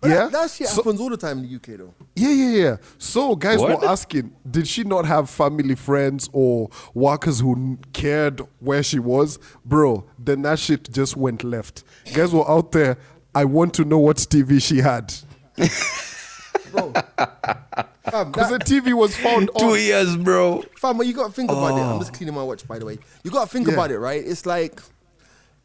Ah. 0.03 0.07
Yeah? 0.07 0.15
That, 0.15 0.31
that 0.33 0.51
shit 0.51 0.67
So- 0.67 0.75
happens 0.83 0.99
all 1.01 1.09
the 1.09 1.17
time 1.17 1.39
in 1.39 1.47
the 1.49 1.55
UK 1.55 1.77
though. 1.79 1.93
Yeah, 2.15 2.29
yeah, 2.31 2.49
yeah. 2.63 2.77
So 2.97 3.35
guys 3.35 3.59
What? 3.59 3.81
were 3.81 3.87
asking, 3.87 4.31
did 4.49 4.67
she 4.67 4.83
not 4.83 5.05
have 5.05 5.29
family, 5.29 5.75
friends, 5.75 6.29
or 6.33 6.69
workers 6.93 7.39
who 7.39 7.77
cared 7.93 8.41
where 8.59 8.83
she 8.83 8.99
was? 8.99 9.39
Bro, 9.65 10.05
then 10.19 10.43
that 10.43 10.59
shit 10.59 10.91
just 10.91 11.17
went 11.17 11.43
left. 11.43 11.83
Guys 12.13 12.31
were 12.33 12.49
out 12.49 12.71
there. 12.71 12.97
I 13.33 13.45
want 13.45 13.73
to 13.75 13.85
know 13.85 13.97
what 13.99 14.17
TV 14.17 14.61
she 14.61 14.77
had 14.79 15.13
Bro. 16.71 16.91
Because 16.91 18.49
the 18.49 18.59
TV 18.59 18.93
was 18.93 19.15
found 19.15 19.49
Two 19.57 19.65
on. 19.65 19.79
years, 19.79 20.15
bro. 20.17 20.63
Fam, 20.77 20.97
but 20.97 21.07
you 21.07 21.13
gotta 21.13 21.31
think 21.31 21.51
about 21.51 21.77
it. 21.77 21.81
I'm 21.81 21.99
just 21.99 22.13
cleaning 22.13 22.35
my 22.35 22.43
watch, 22.43 22.67
by 22.67 22.79
the 22.79 22.85
way. 22.85 22.97
You 23.23 23.31
gotta 23.31 23.49
think 23.49 23.67
Yeah. 23.67 23.73
about 23.73 23.91
it, 23.91 23.99
right? 23.99 24.23
It's 24.25 24.45
like 24.45 24.81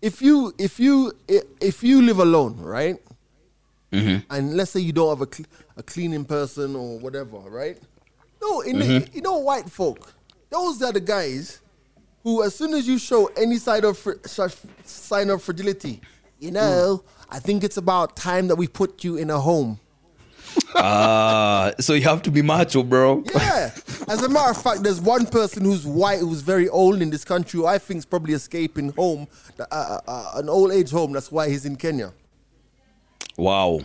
if 0.01 0.21
you 0.23 0.53
if 0.59 0.81
you 0.81 1.13
if 1.61 1.83
you 1.83 2.03
live 2.03 2.19
alone, 2.19 2.57
right? 2.61 2.97
And 4.31 4.57
let's 4.57 4.71
say 4.71 4.81
you 4.81 4.93
don't 4.93 5.11
have 5.11 5.21
a, 5.21 5.33
cl- 5.35 5.49
a 5.77 5.83
cleaning 5.83 6.25
person 6.25 6.75
or 6.77 6.99
whatever, 6.99 7.37
right? 7.39 7.79
No, 8.41 8.61
in 8.63 8.79
the, 8.79 9.09
you 9.13 9.21
know, 9.23 9.39
white 9.39 9.69
folk, 9.71 10.15
those 10.51 10.83
are 10.83 10.93
the 10.93 11.01
guys 11.01 11.61
who, 12.23 12.43
as 12.43 12.55
soon 12.55 12.73
as 12.75 12.87
you 12.89 12.99
show 12.99 13.27
any 13.37 13.57
side 13.59 13.85
of 13.85 13.99
fr- 13.99 14.13
sign 14.85 15.31
of 15.31 15.43
fragility, 15.43 16.01
you 16.41 16.51
know, 16.51 17.05
I 17.31 17.39
think 17.39 17.63
it's 17.65 17.77
about 17.77 18.17
time 18.17 18.49
that 18.49 18.57
we 18.57 18.67
put 18.67 19.05
you 19.05 19.17
in 19.17 19.31
a 19.31 19.39
home. 19.39 19.79
Ah, 20.75 21.71
so 21.81 21.93
you 21.95 22.03
have 22.03 22.23
to 22.23 22.31
be 22.31 22.43
macho, 22.43 22.83
bro. 22.83 23.23
Yeah. 23.35 23.71
As 24.09 24.23
a 24.23 24.29
matter 24.29 24.51
of 24.51 24.61
fact, 24.63 24.83
there's 24.83 25.01
one 25.01 25.27
person 25.27 25.65
who's 25.65 25.87
white 25.87 26.19
who's 26.21 26.41
very 26.43 26.69
old 26.69 27.01
in 27.03 27.11
this 27.11 27.25
country 27.25 27.59
who 27.61 27.67
I 27.67 27.79
think 27.79 27.99
is 27.99 28.05
probably 28.07 28.35
escaping 28.35 28.91
home, 28.93 29.29
uh, 29.61 29.65
uh, 29.71 30.01
uh, 30.07 30.31
an 30.37 30.49
old 30.49 30.73
age 30.73 30.91
home. 30.91 31.13
That's 31.13 31.31
why 31.31 31.49
he's 31.49 31.65
in 31.67 31.77
Kenya. 31.77 32.13
Wow. 33.37 33.81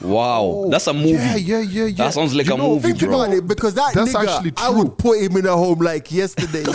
Wow. 0.00 0.66
That's 0.70 0.86
a 0.86 0.92
movie. 0.92 1.14
Oh, 1.16 1.18
Yeah, 1.18 1.36
yeah, 1.36 1.60
yeah, 1.60 1.84
yeah. 1.84 1.90
That 2.06 2.14
sounds 2.14 2.34
like 2.34 2.46
You 2.46 2.54
a 2.54 2.58
know, 2.58 2.68
movie, 2.74 2.88
Think 2.88 3.00
bro. 3.00 3.22
about 3.22 3.34
it, 3.36 3.46
because 3.46 3.74
that 3.74 3.94
That's 3.94 4.12
nigga, 4.12 4.26
actually 4.28 4.52
I 4.58 4.68
would 4.70 4.98
put 4.98 5.20
him 5.20 5.36
in 5.36 5.46
a 5.46 5.56
home 5.56 5.78
like 5.78 6.10
yesterday. 6.12 6.64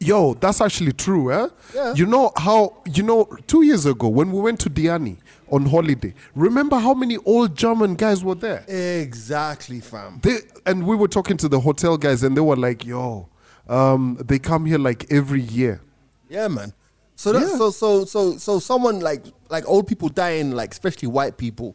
Yo, 0.00 0.34
that's 0.34 0.60
actually 0.60 0.92
true, 0.92 1.32
eh? 1.32 1.48
Yeah. 1.74 1.92
You 1.94 2.06
know 2.06 2.30
how, 2.36 2.82
you 2.86 3.02
know, 3.02 3.24
two 3.48 3.62
years 3.62 3.84
ago 3.84 4.08
when 4.08 4.30
we 4.30 4.40
went 4.40 4.60
to 4.60 4.70
Diani 4.70 5.18
on 5.50 5.66
holiday, 5.66 6.14
remember 6.36 6.76
how 6.78 6.94
many 6.94 7.16
old 7.18 7.56
German 7.56 7.96
guys 7.96 8.22
were 8.22 8.36
there? 8.36 8.64
exactly, 8.68 9.80
fam. 9.80 10.20
They 10.22 10.38
and 10.66 10.86
we 10.86 10.94
were 10.94 11.08
talking 11.08 11.36
to 11.38 11.48
the 11.48 11.58
hotel 11.58 11.96
guys, 11.98 12.22
and 12.22 12.36
they 12.36 12.40
were 12.40 12.54
like, 12.56 12.84
"Yo, 12.86 13.28
um, 13.68 14.16
they 14.24 14.38
come 14.38 14.66
here 14.66 14.78
like 14.78 15.10
every 15.10 15.40
year." 15.40 15.80
Yeah, 16.28 16.46
man. 16.46 16.72
So 17.18 17.32
that, 17.32 17.42
Yeah. 17.42 17.56
so 17.58 17.70
so 17.72 18.04
so 18.04 18.36
so 18.38 18.60
someone 18.60 19.00
like 19.00 19.24
like 19.50 19.64
old 19.66 19.88
people 19.88 20.08
dying, 20.08 20.52
like 20.52 20.70
especially 20.70 21.08
white 21.08 21.36
people 21.36 21.74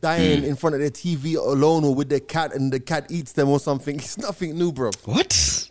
dying 0.00 0.42
in 0.42 0.56
front 0.56 0.74
of 0.74 0.80
their 0.80 0.90
TV 0.90 1.36
alone 1.36 1.84
or 1.84 1.94
with 1.94 2.08
their 2.08 2.18
cat, 2.34 2.52
and 2.54 2.72
the 2.72 2.80
cat 2.80 3.06
eats 3.08 3.30
them 3.32 3.48
or 3.48 3.60
something. 3.60 3.94
It's 4.00 4.18
nothing 4.18 4.58
new, 4.58 4.72
bro. 4.72 4.90
What? 5.04 5.70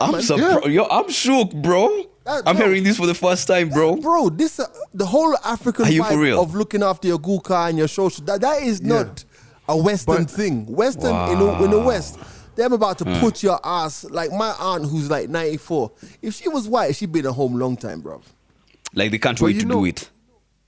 I'm 0.00 0.12
man. 0.12 0.22
surprised. 0.22 0.66
Yo, 0.68 0.84
I'm 0.90 1.10
shook, 1.10 1.52
bro. 1.52 2.04
That- 2.24 2.44
I'm 2.46 2.56
bro. 2.56 2.66
hearing 2.66 2.84
this 2.84 2.96
for 2.96 3.06
the 3.06 3.14
first 3.14 3.46
time, 3.48 3.68
bro. 3.68 3.96
bro, 3.96 4.30
this 4.30 4.58
uh, 4.60 4.66
the 4.94 5.04
whole 5.06 5.36
African 5.44 5.84
Are 5.86 5.90
you 5.90 6.04
for 6.04 6.12
vibe 6.14 6.22
real? 6.22 6.40
of 6.40 6.54
looking 6.54 6.82
after 6.82 7.06
your 7.08 7.18
guka 7.18 7.68
and 7.68 7.76
your 7.76 7.88
social 7.88 8.24
that 8.26 8.40
that 8.40 8.62
is 8.62 8.80
Yeah. 8.80 9.02
not 9.02 9.24
a 9.68 9.76
Western 9.76 10.22
But- 10.24 10.30
thing. 10.30 10.64
Western 10.66 11.14
in, 11.32 11.38
the, 11.38 11.64
in 11.64 11.70
the 11.70 11.80
West, 11.80 12.16
them 12.58 12.72
about 12.72 12.98
to 12.98 13.04
hmm. 13.04 13.20
put 13.20 13.42
your 13.42 13.58
ass 13.64 14.04
like 14.10 14.30
my 14.32 14.54
aunt 14.58 14.84
who's 14.84 15.08
like 15.08 15.28
ninety 15.28 15.56
four. 15.56 15.92
If 16.20 16.34
she 16.34 16.48
was 16.48 16.68
white, 16.68 16.94
she'd 16.94 17.12
been 17.12 17.26
at 17.26 17.32
home 17.32 17.54
long 17.58 17.76
time, 17.76 18.00
bro. 18.00 18.20
Like 18.94 19.10
they 19.10 19.18
can't 19.18 19.38
But 19.38 19.46
wait 19.46 19.60
to 19.60 19.66
know- 19.66 19.80
do 19.80 19.84
it. 19.86 20.10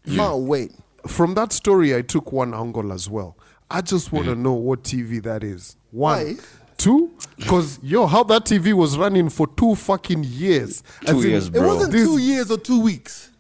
Can't 0.07 0.41
hmm. 0.41 0.47
wait. 0.47 0.73
From 1.07 1.35
that 1.35 1.53
story, 1.53 1.95
I 1.95 2.03
took 2.03 2.33
one 2.33 2.55
angle 2.55 2.93
as 2.93 3.09
well. 3.09 3.37
I 3.71 3.81
just 3.83 4.13
want 4.13 4.27
to 4.27 4.35
hmm. 4.35 4.43
know 4.43 4.53
what 4.55 4.83
TV 4.85 5.23
that 5.23 5.43
is. 5.45 5.77
One, 5.91 6.25
Why? 6.27 6.37
two, 6.77 7.11
because 7.37 7.79
yo, 7.83 8.07
how 8.07 8.23
that 8.25 8.45
TV 8.45 8.73
was 8.73 8.97
running 8.97 9.29
for 9.29 9.47
two 9.49 9.75
fucking 9.75 10.25
years. 10.25 10.83
Two 11.05 11.17
As 11.19 11.25
in, 11.25 11.31
years, 11.31 11.47
It 11.49 11.61
wasn't 11.61 11.93
this- 11.93 12.07
two 12.07 12.19
years 12.19 12.51
or 12.51 12.59
two 12.59 12.81
weeks. 12.81 13.31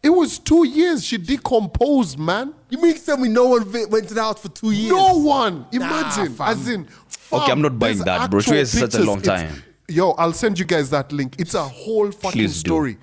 It 0.00 0.10
was 0.10 0.38
two 0.38 0.64
years. 0.66 1.04
She 1.04 1.18
decomposed, 1.18 2.18
man. 2.18 2.54
You 2.70 2.80
mean 2.80 2.94
to 2.94 3.04
tell 3.04 3.16
me 3.16 3.28
no 3.28 3.48
one 3.48 3.64
vi- 3.64 3.86
went 3.86 4.08
to 4.08 4.14
the 4.14 4.22
house 4.22 4.40
for 4.40 4.48
two 4.48 4.70
years? 4.70 4.92
No 4.92 5.18
one. 5.18 5.66
Imagine. 5.72 6.34
fam. 6.34 6.48
as 6.48 6.68
in, 6.68 6.86
Okay, 7.32 7.52
I'm 7.52 7.60
not 7.62 7.78
buying 7.78 7.98
that, 7.98 8.30
bro. 8.30 8.40
Two 8.40 8.44
actual 8.44 8.54
years 8.54 8.74
is 8.74 8.80
such 8.80 8.94
a 8.94 8.98
pictures. 8.98 9.06
long 9.06 9.18
It's- 9.18 9.40
time. 9.52 9.62
Yo, 9.90 10.10
I'll 10.12 10.32
send 10.34 10.58
you 10.58 10.64
guys 10.66 10.90
that 10.90 11.12
link. 11.12 11.34
It's 11.38 11.54
a 11.54 11.62
whole 11.62 12.10
fucking 12.10 12.32
Please 12.32 12.62
do. 12.62 12.68
story. 12.68 12.98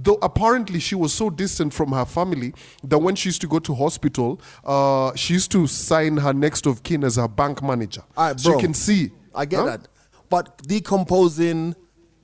Though 0.00 0.18
apparently 0.22 0.78
she 0.78 0.94
was 0.94 1.12
so 1.12 1.28
distant 1.30 1.74
from 1.74 1.90
her 1.90 2.04
family 2.04 2.54
that 2.84 2.98
when 2.98 3.16
she 3.16 3.28
used 3.30 3.40
to 3.40 3.48
go 3.48 3.58
to 3.58 3.74
hospital, 3.74 4.40
uh, 4.64 5.12
she 5.16 5.34
used 5.34 5.50
to 5.52 5.66
sign 5.66 6.18
her 6.18 6.32
next 6.32 6.66
of 6.66 6.84
kin 6.84 7.02
as 7.02 7.16
her 7.16 7.26
bank 7.26 7.60
manager. 7.62 8.02
All 8.16 8.28
right, 8.28 8.38
so 8.38 8.52
you 8.52 8.58
can 8.60 8.74
see. 8.74 9.10
I 9.34 9.44
get 9.44 9.58
Huh? 9.58 9.66
that. 9.66 9.88
But 10.30 10.62
decomposing, 10.68 11.74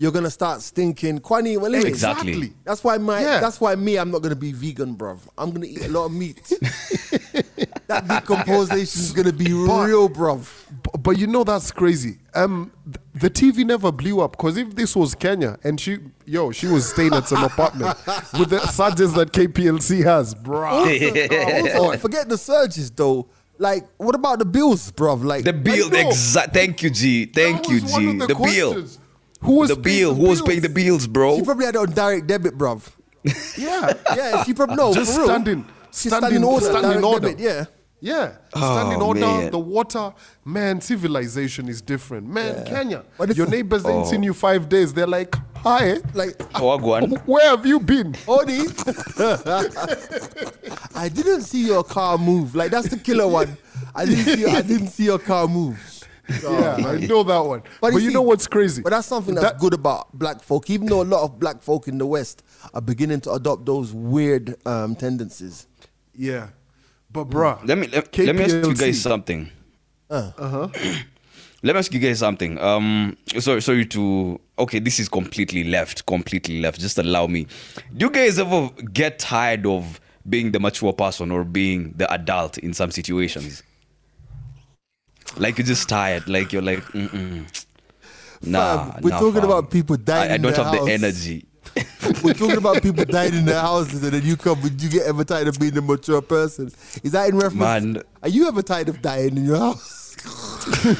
you're 0.04 0.12
gonna 0.12 0.30
start 0.30 0.60
stinking. 0.60 1.18
Kwani, 1.20 1.56
well, 1.56 1.74
anyway, 1.74 1.88
Exactly. 1.88 2.52
That's 2.62 2.84
why 2.84 2.98
my. 2.98 3.20
Yeah. 3.22 3.40
That's 3.40 3.58
why 3.58 3.74
me. 3.74 3.96
I'm 3.96 4.10
not 4.10 4.20
gonna 4.20 4.36
be 4.36 4.52
vegan, 4.52 4.94
bruv. 4.96 5.18
I'm 5.38 5.50
gonna 5.50 5.64
eat 5.64 5.82
a 5.84 5.88
lot 5.88 6.04
of 6.04 6.12
meat. 6.12 6.36
that 7.86 8.06
decomposition 8.06 9.00
is 9.00 9.12
gonna 9.12 9.32
be 9.32 9.44
But- 9.66 9.86
real, 9.86 10.08
bruv. 10.08 10.46
B- 10.82 10.90
But 10.98 11.18
you 11.18 11.26
know 11.26 11.42
that's 11.44 11.70
crazy. 11.70 12.18
Um, 12.34 12.70
th- 12.84 12.96
the 13.14 13.30
TV 13.30 13.64
never 13.64 13.90
blew 13.92 14.20
up 14.20 14.32
because 14.32 14.56
if 14.58 14.74
this 14.74 14.94
was 14.94 15.14
Kenya 15.14 15.56
and 15.64 15.80
she, 15.80 15.98
yo, 16.26 16.50
she 16.52 16.66
was 16.66 16.88
staying 16.90 17.14
at 17.14 17.26
some 17.28 17.42
apartment 17.44 17.96
with 18.38 18.50
the 18.50 18.60
surges 18.68 19.12
that 19.14 19.32
KPLC 19.32 20.04
has, 20.04 20.34
bruh. 20.34 21.74
Also, 21.78 21.98
forget 22.06 22.28
the 22.28 22.36
surges 22.38 22.90
though. 22.90 23.26
Like, 23.56 23.84
what 23.98 24.16
about 24.16 24.40
the 24.40 24.44
bills, 24.44 24.90
bruv? 24.90 25.22
Like 25.24 25.44
The 25.44 25.52
bill, 25.52 25.88
know. 25.88 26.08
exact. 26.08 26.52
Thank 26.52 26.82
you, 26.82 26.90
G. 26.90 27.26
Thank 27.26 27.68
you, 27.68 27.80
G. 27.80 28.10
of 28.20 28.28
The, 28.28 28.34
bill. 28.34 28.86
Questions. 29.44 29.46
Who 29.46 29.60
was 29.60 29.68
the 29.70 29.76
paying 29.76 29.98
bill? 30.00 30.14
the 30.14 30.20
Who 30.20 30.28
was 30.28 30.42
paying 30.42 30.60
the 30.60 30.68
bills, 30.68 31.06
bro? 31.06 31.36
She 31.36 31.42
probably 31.42 31.66
had 31.66 31.74
it 31.74 31.78
on 31.78 31.92
direct 31.92 32.26
debit, 32.26 32.56
bruv. 32.58 32.82
Yeah. 33.58 33.92
Yeah, 34.16 34.44
she 34.44 34.52
probably 34.54 34.76
no. 34.76 34.92
Just 34.94 35.12
for 35.14 35.20
real. 35.20 35.28
standing, 35.28 35.64
She 35.92 36.08
standing, 36.08 36.44
order, 36.44 36.66
standing 36.66 37.04
order. 37.04 37.28
debit, 37.28 37.40
yeah. 37.42 37.64
Yeah, 38.00 38.32
Oh, 38.52 38.60
standing 38.76 39.00
order. 39.00 39.20
man. 39.20 39.50
The 39.50 39.58
water, 39.58 40.12
man. 40.44 40.82
Civilization 40.82 41.70
is 41.70 41.80
different, 41.80 42.26
man. 42.28 42.66
Kenya, 42.66 43.02
But 43.16 43.34
your 43.34 43.46
neighbors 43.46 43.86
ain't 43.86 44.04
Oh. 44.06 44.10
seen 44.10 44.22
you 44.22 44.34
five 44.34 44.68
days. 44.68 44.92
They're 44.92 45.06
like, 45.06 45.34
"Hi, 45.62 45.96
Like, 46.12 46.36
oh, 46.56 46.60
Wagwan. 46.78 47.18
where 47.26 47.48
have 47.48 47.64
you 47.64 47.80
been?" 47.80 48.14
Odi, 48.28 48.64
I 50.94 51.08
didn't 51.08 51.42
see 51.42 51.66
your 51.66 51.82
car 51.82 52.18
move. 52.18 52.54
Like 52.54 52.70
that's 52.70 52.88
the 52.88 52.98
killer 52.98 53.26
one. 53.26 53.56
I 53.94 54.04
didn't 54.04 54.24
see. 54.24 54.44
I 54.46 54.60
didn't 54.60 54.88
see 54.88 55.04
your 55.04 55.18
car 55.18 55.46
move. 55.48 55.78
Yeah, 56.42 56.76
I 56.86 56.98
know 57.06 57.22
that 57.22 57.38
one. 57.40 57.62
But, 57.80 57.92
you, 57.94 58.00
see- 58.08 58.12
know 58.14 58.22
what's 58.22 58.46
crazy? 58.46 58.82
But 58.82 58.90
that's 58.90 59.06
something 59.06 59.34
that's 59.34 59.52
That- 59.52 59.58
good 59.58 59.74
about 59.74 60.16
black 60.18 60.42
folk. 60.42 60.68
Even 60.70 60.86
though 60.86 61.02
a 61.02 61.04
lot 61.04 61.22
of 61.24 61.38
black 61.38 61.62
folk 61.62 61.88
in 61.88 61.98
the 61.98 62.06
West 62.06 62.42
are 62.72 62.80
beginning 62.80 63.20
to 63.22 63.32
adopt 63.32 63.66
those 63.66 63.92
weird 63.92 64.56
um, 64.66 64.94
tendencies. 64.96 65.66
Yeah, 66.14 66.48
but 67.10 67.28
bruh, 67.28 67.58
Let 67.66 67.78
me 67.78 67.88
let, 67.88 68.16
let 68.18 68.36
me 68.36 68.44
ask 68.44 68.54
you 68.54 68.74
guys 68.74 69.00
something. 69.00 69.50
Uh 70.10 70.30
huh. 70.38 70.68
Let 71.62 71.74
me 71.74 71.78
ask 71.78 71.92
you 71.94 71.98
guys 72.00 72.18
something. 72.18 72.58
Um, 72.60 73.16
sorry, 73.38 73.62
sorry 73.62 73.86
to. 73.86 74.38
Okay, 74.58 74.78
this 74.78 75.00
is 75.00 75.08
completely 75.08 75.64
left, 75.64 76.04
completely 76.06 76.60
left. 76.60 76.78
Just 76.78 76.98
allow 76.98 77.26
me. 77.26 77.46
Do 77.96 78.06
you 78.06 78.10
guys 78.10 78.38
ever 78.38 78.68
get 78.92 79.18
tired 79.18 79.66
of 79.66 79.98
being 80.28 80.52
the 80.52 80.60
mature 80.60 80.92
person 80.92 81.30
or 81.30 81.42
being 81.42 81.92
the 81.96 82.10
adult 82.12 82.58
in 82.58 82.74
some 82.74 82.90
situations? 82.90 83.62
Like 85.36 85.58
you're 85.58 85.66
just 85.66 85.88
tired. 85.88 86.28
Like 86.28 86.52
you're 86.52 86.62
like, 86.62 86.82
mm-mm. 86.92 87.64
nah. 88.42 88.90
Fam, 88.92 89.02
we're 89.02 89.10
nah, 89.10 89.18
talking 89.20 89.40
fam. 89.40 89.50
about 89.50 89.70
people 89.70 89.96
dying 89.96 90.30
I, 90.30 90.34
I 90.34 90.38
don't 90.38 90.56
have 90.56 90.66
house. 90.66 90.84
the 90.84 90.92
energy. 90.92 91.46
We're 92.22 92.34
talking 92.34 92.58
about 92.58 92.82
people 92.82 93.04
dying 93.04 93.34
in 93.34 93.46
their 93.46 93.60
houses, 93.60 94.04
and 94.04 94.12
then 94.12 94.22
you 94.22 94.36
come. 94.36 94.60
Would 94.62 94.80
you 94.80 94.88
get 94.88 95.06
ever 95.06 95.24
tired 95.24 95.48
of 95.48 95.58
being 95.58 95.76
a 95.76 95.80
mature 95.80 96.20
person? 96.22 96.66
Is 97.02 97.10
that 97.12 97.28
in 97.30 97.34
reference? 97.36 97.58
Man. 97.58 98.02
Are 98.22 98.28
you 98.28 98.46
ever 98.46 98.62
tired 98.62 98.88
of 98.88 99.02
dying 99.02 99.36
in 99.36 99.44
your 99.44 99.56
house? 99.58 100.14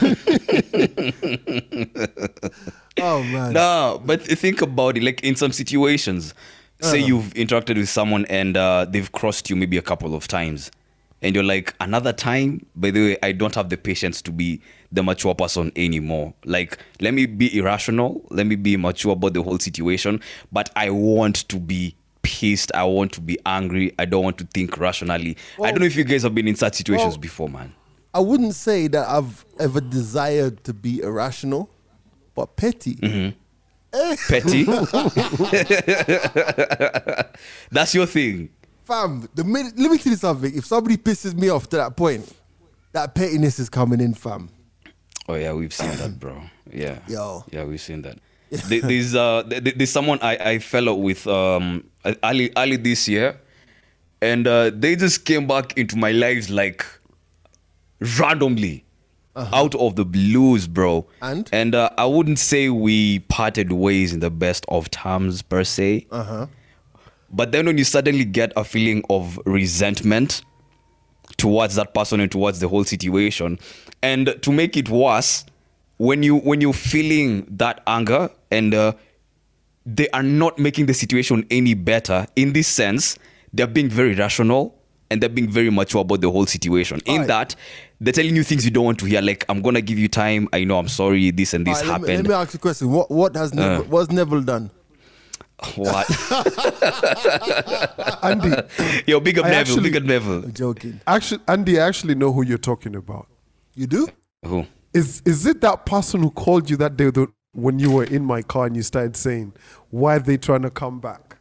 oh 3.01 3.23
man. 3.23 3.53
No, 3.53 4.03
but 4.05 4.23
think 4.23 4.63
about 4.63 4.97
it. 4.97 5.03
Like 5.03 5.23
in 5.23 5.37
some 5.37 5.53
situations, 5.53 6.35
say 6.81 6.99
Uh-huh. 6.99 7.07
you've 7.07 7.35
interacted 7.35 7.77
with 7.77 7.89
someone 7.89 8.25
and 8.27 8.57
uh, 8.57 8.87
they've 8.89 9.11
crossed 9.13 9.49
you 9.51 9.57
maybe 9.57 9.77
a 9.77 9.83
couple 9.83 10.15
of 10.15 10.27
times, 10.27 10.71
and 11.25 11.35
you're 11.35 11.43
like, 11.43 11.75
another 11.81 12.13
time. 12.13 12.65
By 12.77 12.91
the 12.91 13.01
way, 13.01 13.17
I 13.23 13.33
don't 13.33 13.55
have 13.55 13.71
the 13.71 13.79
patience 13.79 14.21
to 14.23 14.31
be 14.31 14.61
the 14.93 15.03
mature 15.03 15.35
person 15.35 15.73
anymore. 15.75 16.35
Like, 16.45 16.79
let 17.01 17.15
me 17.15 17.25
be 17.25 17.59
irrational. 17.59 18.23
Let 18.31 18.47
me 18.47 18.57
be 18.57 18.77
mature 18.77 19.15
about 19.15 19.33
the 19.33 19.43
whole 19.43 19.59
situation. 19.59 20.21
But 20.53 20.69
I 20.77 20.91
want 20.91 21.49
to 21.49 21.59
be 21.59 21.97
pissed. 22.21 22.73
I 22.75 22.85
want 22.85 23.13
to 23.13 23.23
be 23.23 23.39
angry. 23.47 23.95
I 23.99 24.05
don't 24.05 24.23
want 24.23 24.37
to 24.39 24.45
think 24.45 24.77
rationally. 24.77 25.39
I 25.63 25.71
don't 25.71 25.81
know 25.81 25.87
if 25.87 25.97
you 25.97 26.05
guys 26.05 26.25
have 26.25 26.35
been 26.35 26.47
in 26.47 26.57
such 26.57 26.75
situations 26.75 27.15
well- 27.15 27.21
before, 27.21 27.49
man. 27.49 27.73
I 28.13 28.21
wouldn't 28.21 28.55
say 28.55 28.87
that 28.87 29.09
I've 29.09 29.45
ever 29.59 29.81
desired 29.81 30.63
to 30.65 30.73
be 30.73 31.01
irrational, 31.01 31.69
but 32.37 32.55
petty. 32.55 32.95
Mm-hmm. 32.95 33.41
Petty. 34.29 34.65
That's 37.73 37.95
your 37.95 38.07
thing. 38.07 38.51
Fam, 38.85 39.29
the 39.35 39.45
minute, 39.45 39.75
let 39.79 39.91
me 39.91 39.99
tell 39.99 40.13
you 40.13 40.17
something. 40.19 40.55
If 40.55 40.67
somebody 40.67 40.97
pisses 40.97 41.35
me 41.35 41.49
off 41.49 41.69
to 41.71 41.77
that 41.77 41.97
point, 41.97 42.31
that 42.93 43.15
pettiness 43.15 43.59
is 43.59 43.69
coming 43.71 44.01
in, 44.01 44.15
fam. 44.15 44.51
Oh 45.27 45.35
yeah, 45.35 45.53
we've 45.55 45.73
seen 45.73 45.97
that, 45.97 46.21
bro. 46.21 46.43
Yeah, 46.71 46.99
Yo. 47.09 47.45
yeah, 47.51 47.65
we've 47.65 47.81
seen 47.81 48.03
that. 48.03 48.19
There's 48.69 49.15
uh, 49.15 49.43
there's 49.47 49.91
someone 49.91 50.19
I 50.21 50.37
I 50.37 50.59
fell 50.59 50.89
out 50.91 51.01
with 51.01 51.27
um 51.27 51.85
early 52.23 52.53
early 52.57 52.77
this 52.77 53.09
year, 53.09 53.41
and 54.21 54.47
uh, 54.47 54.71
they 54.71 54.97
just 54.97 55.25
came 55.25 55.47
back 55.47 55.77
into 55.79 55.97
my 55.97 56.13
lives 56.13 56.51
like 56.51 56.85
randomly, 58.19 58.85
out 59.35 59.75
of 59.75 59.97
the 59.97 60.05
blues, 60.05 60.69
bro. 60.69 61.07
And? 61.23 61.49
and 61.53 61.75
uh, 61.75 61.91
I 61.97 62.05
wouldn't 62.05 62.39
say 62.39 62.69
we 62.69 63.21
parted 63.21 63.73
ways 63.73 64.13
in 64.13 64.21
the 64.21 64.31
best 64.31 64.65
of 64.69 64.91
terms 64.91 65.43
per 65.43 65.65
se. 65.65 66.07
Uh 66.11 66.23
huh. 66.23 66.47
But 67.35 67.51
then 67.53 67.67
when 67.67 67.77
you 67.79 67.85
suddenly 67.85 68.25
get 68.25 68.53
a 68.57 68.63
feeling 68.65 69.03
of 69.11 69.39
resentment 69.45 70.43
towards 71.37 71.75
that 71.75 71.93
person 71.93 72.21
and 72.21 72.31
towards 72.31 72.61
the 72.61 72.69
whole 72.69 72.85
situation, 72.85 73.59
and 74.03 74.35
to 74.43 74.53
make 74.53 74.77
it 74.77 74.89
worse, 74.89 75.45
when 75.99 76.23
you 76.23 76.37
when 76.37 76.61
you're 76.61 76.73
feeling 76.73 77.47
that 77.51 77.83
anger 77.89 78.31
and 78.53 78.73
uh, 78.73 78.93
they 79.85 80.09
are 80.11 80.23
not 80.23 80.59
making 80.59 80.87
the 80.87 80.95
situation 80.95 81.45
any 81.51 81.75
better 81.75 82.27
in 82.37 82.53
this 82.53 82.69
sense, 82.69 83.19
they're 83.53 83.67
being 83.67 83.89
very 83.89 84.15
rational 84.15 84.75
and 85.11 85.21
they're 85.21 85.29
being 85.29 85.51
very 85.51 85.71
mature 85.71 86.03
about 86.03 86.21
the 86.21 86.31
whole 86.31 86.47
situation. 86.47 87.01
In 87.07 87.13
Alright. 87.23 87.29
that, 87.29 87.57
they're 88.01 88.13
telling 88.13 88.35
you 88.37 88.43
things 88.45 88.65
you 88.65 88.71
don't 88.71 88.85
want 88.85 88.99
to 89.01 89.07
hear, 89.07 89.21
like 89.21 89.45
I'm 89.49 89.61
gonna 89.61 89.81
give 89.81 89.99
you 89.99 90.09
time. 90.09 90.49
I 90.53 90.63
know 90.65 90.79
I'm 90.79 90.89
sorry, 90.89 91.31
this 91.33 91.53
and 91.55 91.67
this 91.67 91.81
Alright, 91.83 91.89
let, 91.89 92.01
me, 92.01 92.09
happened. 92.13 92.29
let 92.29 92.37
me 92.39 92.43
ask 92.43 92.55
you 92.55 92.59
a 92.59 92.61
question. 92.61 92.91
What 92.91 93.11
what 93.11 93.35
has 93.37 93.53
Neville, 93.55 93.81
Uh. 93.83 93.85
what's 93.89 94.11
Neville 94.13 94.43
done? 94.43 94.71
What? 95.77 96.07
Andy, 98.25 98.53
Yo, 99.07 99.21
big 99.21 99.39
up 99.39 99.47
I 99.47 99.51
Neville, 99.51 99.61
actually- 99.61 99.91
big 99.91 99.97
up 99.97 100.03
Neville. 100.05 100.45
I'm 100.45 100.53
joking. 100.53 101.01
actually, 101.07 101.41
Andy, 101.49 101.81
I 101.81 101.87
actually 101.87 102.15
know 102.15 102.33
who 102.33 102.43
you're 102.43 102.59
talking 102.59 102.97
about. 102.97 103.29
You 103.75 103.87
do? 103.87 104.09
Who? 104.45 104.67
Is 104.93 105.23
is 105.25 105.47
it 105.47 105.61
that 105.63 105.87
person 105.87 106.23
who 106.23 106.31
called 106.31 106.71
you 106.71 106.77
that 106.77 106.97
day 106.97 107.11
that 107.11 107.29
when 107.53 107.79
you 107.79 107.91
were 107.91 108.05
in 108.05 108.25
my 108.25 108.43
car 108.43 108.67
and 108.67 108.77
you 108.77 108.83
started 108.83 109.17
saying, 109.17 109.53
"Why 109.91 110.17
are 110.17 110.21
they 110.21 110.37
trying 110.37 110.63
to 110.63 110.71
come 110.71 111.01
back?" 111.01 111.39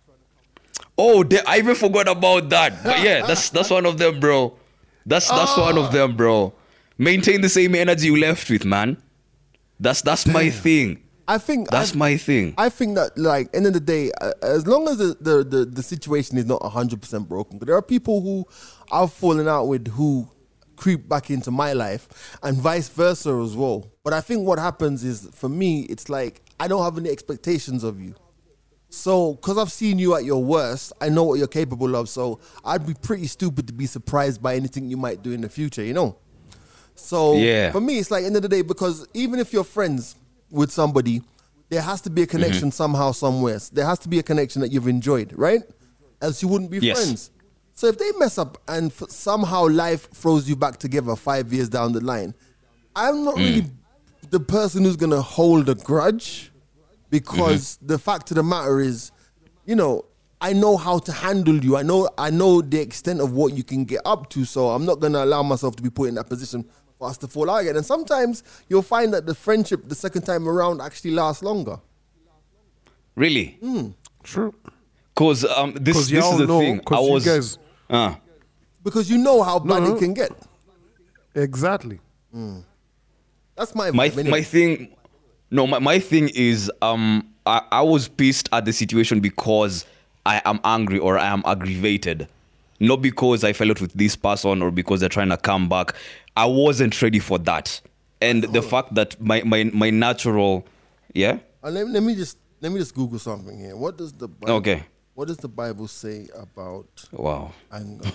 Oh, 0.98 1.24
they, 1.24 1.40
I 1.46 1.58
even 1.58 1.76
forgot 1.76 2.08
about 2.08 2.50
that. 2.50 2.84
But 2.84 3.04
yeah, 3.04 3.26
that's 3.26 3.50
that's 3.50 3.70
one 3.70 3.86
of 3.86 3.98
them, 3.98 4.20
bro. 4.20 4.58
That's 5.06 5.30
that's 5.30 5.58
one 5.58 5.78
of 5.78 5.86
ah. 5.86 5.92
them, 5.92 6.16
bro. 6.16 6.54
Maintain 6.98 7.42
the 7.42 7.50
same 7.50 7.76
energy 7.76 8.08
you 8.08 8.18
left 8.18 8.50
with, 8.50 8.66
man. 8.66 8.98
That's 9.80 10.02
that's 10.02 10.26
my 10.26 10.50
thing. 10.50 11.03
I 11.28 11.38
think 11.38 11.70
That's 11.70 11.94
I, 11.94 11.98
my 11.98 12.18
thing. 12.18 12.54
I 12.58 12.70
think 12.70 12.96
that 12.96 13.18
like 13.18 13.50
end 13.54 13.66
of 13.66 13.74
the 13.74 13.80
day, 13.80 14.12
uh, 14.20 14.34
as 14.42 14.68
long 14.68 14.88
as 14.90 14.98
the 14.98 15.16
the, 15.22 15.44
the, 15.44 15.66
the 15.66 15.84
situation 15.84 16.38
is 16.38 16.46
not 16.46 16.62
hundred 16.64 17.02
percent 17.02 17.30
broken, 17.30 17.60
there 17.60 17.76
are 17.76 17.82
people 17.82 18.22
who 18.22 18.46
I've 18.92 19.14
fallen 19.14 19.48
out 19.48 19.66
with 19.68 19.88
who 19.88 20.28
creep 20.76 21.08
back 21.08 21.30
into 21.30 21.50
my 21.52 21.72
life, 21.74 22.38
and 22.44 22.58
vice 22.58 22.90
versa 22.90 23.30
as 23.44 23.56
well. 23.56 23.88
But 24.04 24.12
I 24.14 24.20
think 24.22 24.46
what 24.46 24.60
happens 24.60 25.04
is 25.04 25.30
for 25.34 25.48
me, 25.48 25.82
it's 25.84 26.10
like 26.10 26.42
I 26.60 26.68
don't 26.68 26.84
have 26.84 26.98
any 26.98 27.10
expectations 27.10 27.84
of 27.84 28.02
you. 28.02 28.16
So, 28.90 29.34
because 29.34 29.58
I've 29.58 29.72
seen 29.72 29.98
you 29.98 30.16
at 30.16 30.24
your 30.24 30.44
worst, 30.44 30.94
I 31.02 31.10
know 31.10 31.24
what 31.24 31.40
you're 31.40 31.48
capable 31.48 31.96
of. 31.96 32.10
So, 32.10 32.40
I'd 32.64 32.86
be 32.86 32.94
pretty 32.94 33.26
stupid 33.26 33.66
to 33.66 33.74
be 33.74 33.88
surprised 33.88 34.40
by 34.40 34.56
anything 34.56 34.88
you 34.88 34.98
might 34.98 35.24
do 35.24 35.32
in 35.32 35.42
the 35.42 35.50
future, 35.50 35.84
you 35.84 35.94
know? 35.96 36.16
So, 36.94 37.34
Yeah. 37.34 37.72
for 37.72 37.82
me, 37.82 37.98
it's 37.98 38.12
like 38.12 38.24
end 38.24 38.36
of 38.36 38.44
the 38.44 38.50
day, 38.50 38.62
because 38.62 39.08
even 39.16 39.40
if 39.40 39.52
you're 39.52 39.64
friends 39.64 40.16
with 40.54 40.72
somebody, 40.72 41.22
there 41.70 41.82
has 41.82 42.02
to 42.02 42.10
be 42.10 42.22
a 42.22 42.28
connection 42.28 42.70
mm-hmm. 42.70 42.70
somehow, 42.70 43.12
somewhere. 43.12 43.60
There 43.72 43.86
has 43.86 44.00
to 44.00 44.10
be 44.10 44.20
a 44.20 44.24
connection 44.24 44.62
that 44.62 44.72
you've 44.72 44.88
enjoyed, 44.88 45.34
right? 45.36 45.62
Else 46.22 46.42
you 46.42 46.48
wouldn't 46.48 46.72
be 46.72 46.80
Yes. 46.80 47.04
friends. 47.04 47.32
So, 47.76 47.88
if 47.88 47.98
they 47.98 48.12
mess 48.20 48.38
up 48.38 48.60
and 48.68 48.92
f- 48.92 49.10
somehow 49.10 49.68
life 49.68 50.10
throws 50.12 50.48
you 50.48 50.56
back 50.56 50.78
together 50.78 51.16
five 51.16 51.52
years 51.52 51.70
down 51.70 51.92
the 51.94 52.02
line, 52.02 52.36
I'm 52.96 53.26
not 53.26 53.36
really 53.36 53.64
mm. 53.64 53.72
the 54.30 54.40
person 54.40 54.84
who's 54.84 54.96
going 54.96 55.10
to 55.10 55.22
hold 55.24 55.68
a 55.70 55.76
grudge 55.76 56.52
because 57.10 57.78
mm-hmm. 57.78 57.88
the 57.88 57.98
fact 57.98 58.30
of 58.30 58.36
the 58.36 58.44
matter 58.44 58.80
is, 58.80 59.12
you 59.66 59.76
know, 59.76 60.06
I 60.40 60.54
know 60.54 60.78
how 60.78 61.00
to 61.00 61.12
handle 61.12 61.56
you. 61.64 61.78
I 61.78 61.84
know 61.84 62.10
I 62.18 62.30
know 62.30 62.62
the 62.62 62.80
extent 62.80 63.22
of 63.22 63.32
what 63.32 63.54
you 63.54 63.64
can 63.64 63.86
get 63.86 64.02
up 64.06 64.30
to. 64.32 64.44
So 64.44 64.70
I'm 64.70 64.86
not 64.86 65.00
gonna 65.00 65.24
allow 65.24 65.42
myself 65.42 65.76
to 65.78 65.84
be 65.84 65.90
put 65.90 66.10
in 66.10 66.16
that 66.16 66.28
position 66.28 66.66
us 67.04 67.18
to 67.20 67.28
fall 67.28 67.50
out 67.50 67.58
again. 67.62 67.76
And 67.78 67.86
sometimes 67.86 68.44
you'll 68.70 68.82
find 68.82 69.14
that 69.14 69.26
the 69.26 69.36
friendship 69.36 69.88
the 69.88 69.96
second 69.96 70.24
time 70.24 70.48
around 70.48 70.82
actually 70.82 71.12
lasts 71.12 71.44
longer. 71.44 71.80
Really? 73.16 73.60
True. 74.24 74.54
Cause 75.16 75.46
um 75.46 75.74
this 75.74 75.80
Because 75.84 76.10
this 76.10 76.24
y'all 76.24 76.32
is 76.34 76.38
the 76.40 76.48
know. 76.48 76.60
thing. 76.60 76.82
I 76.92 77.00
was 77.00 77.26
you 77.26 77.32
guys 77.32 77.58
uh, 77.90 78.16
Because 78.84 79.10
you 79.10 79.18
know 79.20 79.44
how 79.44 79.60
bad 79.60 79.84
no. 79.84 79.96
it 79.96 80.00
can 80.00 80.14
get. 80.14 80.32
exactly. 81.36 82.00
That's 83.56 83.76
my 83.76 83.92
my 83.92 84.10
vibe 84.10 84.18
anyway. 84.18 84.32
my 84.40 84.42
thing 84.42 84.96
no 85.52 85.68
my, 85.68 85.78
my 85.80 86.00
thing 86.00 86.30
is 86.34 86.72
um 86.82 87.30
I, 87.46 87.62
I 87.72 87.82
was 87.84 88.08
pissed 88.08 88.50
at 88.52 88.66
the 88.66 88.74
situation 88.74 89.20
because 89.20 89.86
I 90.26 90.42
am 90.46 90.60
angry 90.64 90.98
or 90.98 91.20
I 91.20 91.28
am 91.28 91.44
aggravated. 91.46 92.28
Not 92.84 93.02
because 93.02 93.44
I 93.44 93.54
fell 93.54 93.72
out 93.72 93.80
with 93.82 93.94
this 93.94 94.16
person 94.16 94.62
or 94.62 94.70
because 94.70 95.00
they're 95.00 95.10
trying 95.10 95.30
to 95.30 95.38
come 95.38 95.70
back. 95.70 95.96
I 96.36 96.46
wasn't 96.46 97.00
ready 97.02 97.20
for 97.20 97.40
that. 97.40 97.80
And 98.22 98.44
the 98.44 98.62
fact 98.62 98.94
that 98.96 99.20
my, 99.22 99.42
my, 99.44 99.64
my 99.66 99.90
natural 99.90 100.66
yeah? 101.14 101.40
Uh, 101.64 101.70
let, 101.70 101.88
let 101.88 102.04
me 102.04 102.16
just 102.16 102.38
let 102.60 102.72
me 102.72 102.80
just 102.80 102.94
Google 102.94 103.20
something 103.20 103.58
here. 103.58 103.76
What 103.76 103.98
does 103.98 104.12
the 104.14 104.28
Bible, 104.28 104.56
Okay. 104.56 104.84
What 105.14 105.28
does 105.28 105.38
the 105.38 105.48
Bible 105.48 105.88
say 105.88 106.28
about 106.36 107.06
Wow. 107.12 107.54
anger? 107.72 108.10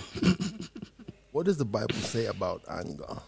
what 1.33 1.46
does 1.46 1.57
the 1.57 1.64
Bible 1.64 1.94
say 1.94 2.26
about 2.26 2.62
anger? 2.68 3.22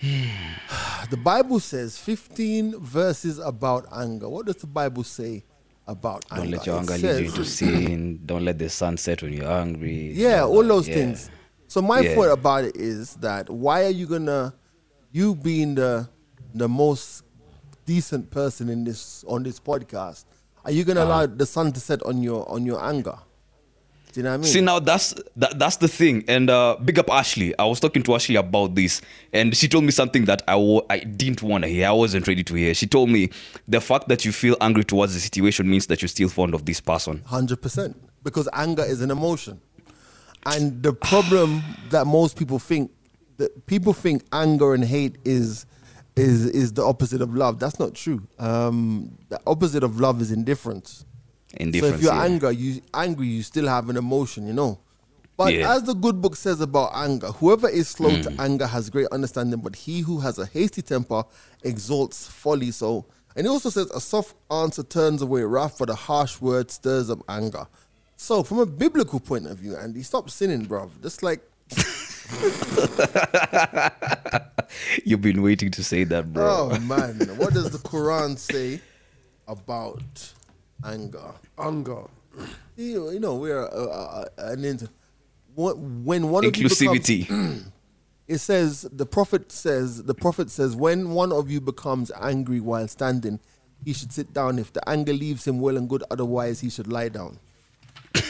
the 1.10 1.16
Bible 1.16 1.60
says 1.60 1.98
15 1.98 2.80
verses 2.80 3.38
about 3.38 3.86
anger. 3.94 4.28
What 4.28 4.46
does 4.46 4.56
the 4.56 4.66
Bible 4.66 5.04
say 5.04 5.44
about 5.86 6.24
Don't 6.28 6.40
anger? 6.40 6.56
let 6.56 6.66
your 6.66 6.78
anger 6.78 6.92
lead 6.94 7.00
says- 7.00 7.20
you 7.20 7.26
into 7.26 7.44
sin. 7.44 8.20
Don't 8.24 8.44
let 8.44 8.58
the 8.58 8.68
sun 8.68 8.96
set 8.96 9.22
when 9.22 9.32
you're 9.32 9.50
angry. 9.50 10.12
Yeah, 10.12 10.44
all 10.44 10.62
those 10.64 10.88
Yeah. 10.88 10.94
things. 10.94 11.30
So 11.68 11.80
my 11.82 12.00
Yeah. 12.00 12.14
thought 12.14 12.30
about 12.32 12.64
it 12.64 12.76
is 12.76 13.14
that 13.16 13.48
why 13.50 13.84
are 13.84 13.90
you 13.90 14.06
gonna, 14.06 14.54
you 15.10 15.34
being 15.34 15.74
the 15.74 16.08
the 16.54 16.68
most 16.68 17.24
decent 17.86 18.30
person 18.30 18.68
in 18.68 18.84
this 18.84 19.24
on 19.26 19.42
this 19.42 19.58
podcast, 19.58 20.24
are 20.64 20.70
you 20.70 20.84
gonna 20.84 21.00
uh-huh. 21.00 21.08
allow 21.08 21.26
the 21.26 21.46
sun 21.46 21.72
to 21.72 21.80
set 21.80 22.02
on 22.02 22.22
your 22.22 22.48
on 22.50 22.64
your 22.66 22.82
anger? 22.84 23.18
Do 24.12 24.20
you 24.20 24.24
know 24.24 24.30
what 24.30 24.34
I 24.34 24.38
mean? 24.38 24.46
See 24.46 24.60
now 24.60 24.78
that's 24.78 25.14
that, 25.36 25.58
that's 25.58 25.76
the 25.76 25.88
thing, 25.88 26.24
and 26.28 26.50
uh, 26.50 26.76
big 26.84 26.98
up 26.98 27.10
Ashley. 27.10 27.56
I 27.58 27.64
was 27.64 27.80
talking 27.80 28.02
to 28.02 28.14
Ashley 28.14 28.36
about 28.36 28.74
this, 28.74 29.00
and 29.32 29.56
she 29.56 29.68
told 29.68 29.84
me 29.84 29.90
something 29.90 30.26
that 30.26 30.42
I 30.46 30.80
I 30.90 30.98
didn't 30.98 31.42
want 31.42 31.64
to 31.64 31.68
hear. 31.68 31.88
I 31.88 31.92
wasn't 31.92 32.28
ready 32.28 32.44
to 32.44 32.54
hear. 32.54 32.74
She 32.74 32.86
told 32.86 33.08
me 33.08 33.30
the 33.66 33.80
fact 33.80 34.08
that 34.08 34.26
you 34.26 34.32
feel 34.32 34.56
angry 34.60 34.84
towards 34.84 35.14
the 35.14 35.20
situation 35.20 35.68
means 35.68 35.86
that 35.86 36.02
you're 36.02 36.10
still 36.10 36.28
fond 36.28 36.54
of 36.54 36.66
this 36.66 36.78
person. 36.78 37.22
Hundred 37.24 37.62
percent, 37.62 37.96
because 38.22 38.50
anger 38.52 38.84
is 38.84 39.00
an 39.00 39.10
emotion, 39.10 39.62
and 40.44 40.82
the 40.82 40.92
problem 40.92 41.62
that 41.88 42.06
most 42.06 42.36
people 42.36 42.58
think 42.58 42.90
that 43.38 43.66
people 43.66 43.94
think 43.94 44.24
anger 44.30 44.74
and 44.74 44.84
hate 44.84 45.16
is 45.24 45.64
is 46.16 46.44
is 46.46 46.74
the 46.74 46.82
opposite 46.82 47.22
of 47.22 47.34
love. 47.34 47.58
That's 47.58 47.78
not 47.78 47.94
true. 47.94 48.26
Um, 48.38 49.16
the 49.30 49.40
opposite 49.46 49.82
of 49.82 50.00
love 50.00 50.20
is 50.20 50.30
indifference. 50.30 51.06
Indifference. 51.54 51.92
So 51.92 51.96
if 51.98 52.02
you're 52.02 52.14
yeah. 52.14 52.24
angry, 52.24 52.56
you 52.56 52.82
angry, 52.94 53.26
you 53.26 53.42
still 53.42 53.66
have 53.68 53.88
an 53.88 53.96
emotion, 53.96 54.46
you 54.46 54.52
know. 54.52 54.78
But 55.36 55.54
Yeah. 55.54 55.74
as 55.74 55.82
the 55.84 55.94
good 55.94 56.20
book 56.20 56.36
says 56.36 56.60
about 56.60 56.92
anger, 56.94 57.28
whoever 57.28 57.68
is 57.68 57.88
slow 57.88 58.10
Mm. 58.10 58.22
to 58.24 58.40
anger 58.42 58.66
has 58.66 58.90
great 58.90 59.08
understanding, 59.12 59.60
but 59.60 59.74
he 59.76 60.00
who 60.00 60.20
has 60.20 60.38
a 60.38 60.46
hasty 60.46 60.82
temper 60.82 61.24
exalts 61.62 62.26
folly. 62.26 62.70
So, 62.70 63.06
and 63.34 63.46
it 63.46 63.50
also 63.50 63.70
says 63.70 63.90
a 63.90 64.00
soft 64.00 64.34
answer 64.50 64.82
turns 64.82 65.22
away 65.22 65.42
wrath, 65.42 65.76
but 65.78 65.88
a 65.90 65.94
harsh 65.94 66.40
word 66.40 66.70
stirs 66.70 67.08
up 67.10 67.20
anger. 67.28 67.66
So, 68.16 68.42
from 68.42 68.58
a 68.60 68.66
biblical 68.66 69.20
point 69.20 69.46
of 69.46 69.58
view, 69.58 69.74
Andy, 69.76 70.02
stop 70.02 70.30
sinning, 70.30 70.64
bro. 70.66 70.90
Just 71.02 71.22
like, 71.22 71.40
You've 75.04 75.20
been 75.22 75.42
waiting 75.42 75.70
to 75.72 75.84
say 75.84 76.04
that, 76.04 76.32
bro. 76.32 76.70
oh 76.72 76.78
man, 76.80 77.18
what 77.36 77.52
does 77.54 77.70
the 77.70 77.78
Quran 77.78 78.38
say 78.38 78.80
about 79.48 80.32
anger? 80.84 81.32
Anger. 81.58 82.04
You 82.76 82.98
know, 82.98 83.10
you 83.10 83.20
know 83.20 83.34
we're 83.36 83.64
uh, 83.66 83.68
uh, 83.68 84.24
an 84.38 84.64
inter- 84.64 84.88
when 85.54 86.04
when 86.04 86.30
one 86.30 86.44
of 86.44 86.56
you 86.56 86.68
becomes- 86.68 86.80
Inclusivity. 86.80 87.62
it 88.28 88.38
says 88.38 88.82
the 88.92 89.04
prophet 89.06 89.52
says 89.52 90.04
the 90.04 90.14
prophet 90.14 90.50
says 90.50 90.74
when 90.76 91.10
one 91.10 91.32
of 91.32 91.50
you 91.50 91.60
becomes 91.60 92.10
angry 92.20 92.60
while 92.60 92.88
standing 92.88 93.38
he 93.84 93.92
should 93.92 94.12
sit 94.12 94.32
down 94.32 94.58
if 94.58 94.72
the 94.72 94.88
anger 94.88 95.12
leaves 95.12 95.46
him 95.46 95.60
well 95.60 95.76
and 95.76 95.88
good 95.88 96.02
otherwise 96.10 96.60
he 96.60 96.70
should 96.70 96.86
lie 96.90 97.08
down 97.08 97.38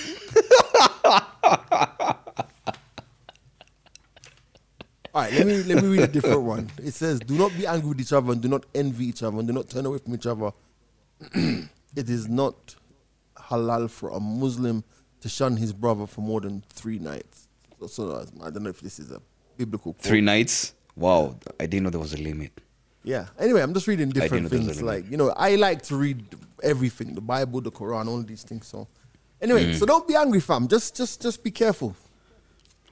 all 5.14 5.22
right 5.22 5.32
let 5.34 5.46
me 5.46 5.62
let 5.64 5.82
me 5.82 5.88
read 5.90 6.00
a 6.00 6.06
different 6.06 6.40
one 6.42 6.70
it 6.82 6.92
says 6.94 7.20
do 7.20 7.36
not 7.36 7.52
be 7.56 7.66
angry 7.66 7.88
with 7.90 8.00
each 8.00 8.12
other 8.12 8.32
and 8.32 8.40
do 8.40 8.48
not 8.48 8.64
envy 8.74 9.06
each 9.06 9.22
other 9.22 9.38
and 9.38 9.46
do 9.46 9.52
not 9.52 9.68
turn 9.68 9.84
away 9.86 9.98
from 9.98 10.14
each 10.14 10.26
other 10.26 10.50
it 11.96 12.08
is 12.10 12.28
not 12.28 12.74
halal 13.36 13.88
for 13.90 14.10
a 14.10 14.20
muslim 14.20 14.82
to 15.20 15.28
shun 15.28 15.56
his 15.56 15.72
brother 15.72 16.06
for 16.06 16.20
more 16.20 16.40
than 16.40 16.62
three 16.68 16.98
nights 16.98 17.48
so, 17.80 17.86
so 17.86 18.26
i 18.42 18.50
don't 18.50 18.62
know 18.62 18.70
if 18.70 18.80
this 18.80 18.98
is 18.98 19.10
a 19.10 19.20
biblical 19.56 19.92
quote. 19.92 20.02
Three 20.04 20.20
nights. 20.20 20.74
Wow, 20.96 21.36
I 21.60 21.66
didn't 21.66 21.84
know 21.84 21.90
there 21.90 22.00
was 22.00 22.14
a 22.14 22.18
limit. 22.18 22.52
Yeah. 23.04 23.26
Anyway, 23.38 23.60
I'm 23.62 23.74
just 23.74 23.86
reading 23.86 24.10
different 24.10 24.32
didn't 24.32 24.42
know 24.44 24.48
there 24.58 24.58
was 24.68 24.76
things. 24.78 24.82
Like, 24.82 25.10
you 25.10 25.16
know, 25.16 25.30
I 25.36 25.56
like 25.56 25.82
to 25.82 25.96
read 25.96 26.24
everything, 26.62 27.14
the 27.14 27.20
Bible, 27.20 27.60
the 27.60 27.70
Quran, 27.70 28.06
all 28.08 28.22
these 28.22 28.42
things. 28.44 28.66
So 28.66 28.88
anyway, 29.40 29.66
Mm. 29.66 29.78
so 29.78 29.86
don't 29.86 30.06
be 30.06 30.14
angry, 30.14 30.40
fam. 30.40 30.68
Just 30.68 30.96
just 30.96 31.20
just 31.22 31.42
be 31.42 31.50
careful. 31.50 31.96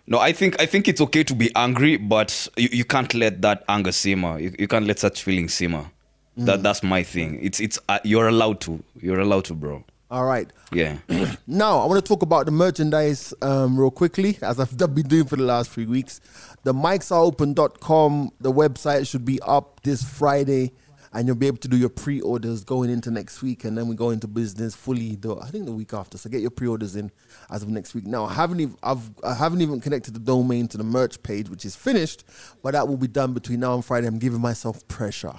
No, 0.06 0.18
I 0.18 0.32
think 0.32 0.60
I 0.60 0.66
think 0.66 0.88
it's 0.88 1.00
okay 1.00 1.22
to 1.24 1.34
be 1.34 1.54
angry, 1.54 1.96
but 1.96 2.48
you, 2.56 2.68
you 2.72 2.84
can't 2.84 3.12
let 3.14 3.40
that 3.42 3.64
anger 3.68 3.92
simmer. 3.92 4.38
You, 4.38 4.54
you 4.58 4.66
can't 4.68 4.86
let 4.86 4.98
such 4.98 5.22
feelings 5.22 5.54
simmer. 5.54 5.90
Mm. 6.38 6.46
That 6.46 6.62
that's 6.62 6.82
my 6.82 7.02
thing. 7.02 7.38
It's 7.42 7.60
it's 7.60 7.78
uh, 7.88 7.98
you're 8.04 8.28
allowed 8.28 8.60
to. 8.62 8.82
You're 9.00 9.20
allowed 9.20 9.46
to, 9.46 9.54
bro. 9.54 9.84
All 10.10 10.24
right. 10.24 10.52
Yeah. 10.72 10.98
Now, 11.46 11.78
I 11.78 11.86
want 11.86 12.04
to 12.04 12.08
talk 12.08 12.22
about 12.22 12.46
the 12.46 12.52
merchandise 12.52 13.32
um, 13.42 13.78
real 13.78 13.92
quickly, 13.92 14.38
as 14.42 14.58
I've 14.58 14.76
been 14.94 15.06
doing 15.06 15.24
for 15.24 15.36
the 15.36 15.44
last 15.44 15.70
three 15.70 15.86
weeks. 15.86 16.20
The 16.64 16.74
micsareopen.com, 16.74 18.32
the 18.40 18.52
website 18.52 19.08
should 19.08 19.24
be 19.24 19.40
up 19.42 19.80
this 19.82 20.02
Friday, 20.02 20.72
and 21.12 21.26
you'll 21.26 21.36
be 21.36 21.46
able 21.46 21.58
to 21.58 21.68
do 21.68 21.76
your 21.76 21.88
pre 21.90 22.20
orders 22.20 22.64
going 22.64 22.90
into 22.90 23.10
next 23.12 23.40
week. 23.40 23.64
And 23.64 23.78
then 23.78 23.86
we 23.86 23.94
go 23.94 24.10
into 24.10 24.26
business 24.26 24.74
fully, 24.74 25.14
the, 25.14 25.36
I 25.36 25.46
think 25.46 25.66
the 25.66 25.72
week 25.72 25.94
after. 25.94 26.18
So 26.18 26.28
get 26.28 26.40
your 26.40 26.50
pre 26.50 26.66
orders 26.66 26.96
in 26.96 27.12
as 27.48 27.62
of 27.62 27.68
next 27.68 27.94
week. 27.94 28.06
Now, 28.06 28.24
I 28.24 28.32
haven't, 28.34 28.58
even, 28.58 28.76
I've, 28.82 29.10
I 29.22 29.34
haven't 29.34 29.60
even 29.60 29.80
connected 29.80 30.14
the 30.14 30.20
domain 30.20 30.66
to 30.68 30.76
the 30.76 30.84
merch 30.84 31.22
page, 31.22 31.48
which 31.48 31.64
is 31.64 31.76
finished, 31.76 32.24
but 32.64 32.72
that 32.72 32.88
will 32.88 32.96
be 32.96 33.08
done 33.08 33.32
between 33.32 33.60
now 33.60 33.74
and 33.74 33.84
Friday. 33.84 34.08
I'm 34.08 34.18
giving 34.18 34.40
myself 34.40 34.86
pressure. 34.88 35.34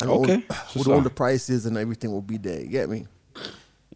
And 0.00 0.10
all- 0.10 0.22
Okay. 0.22 0.42
with 0.74 0.88
all 0.88 1.00
the 1.00 1.10
prices 1.10 1.66
and 1.66 1.76
everything 1.76 2.12
will 2.12 2.22
be 2.22 2.36
there. 2.38 2.60
You 2.60 2.68
get 2.68 2.88
me? 2.90 3.06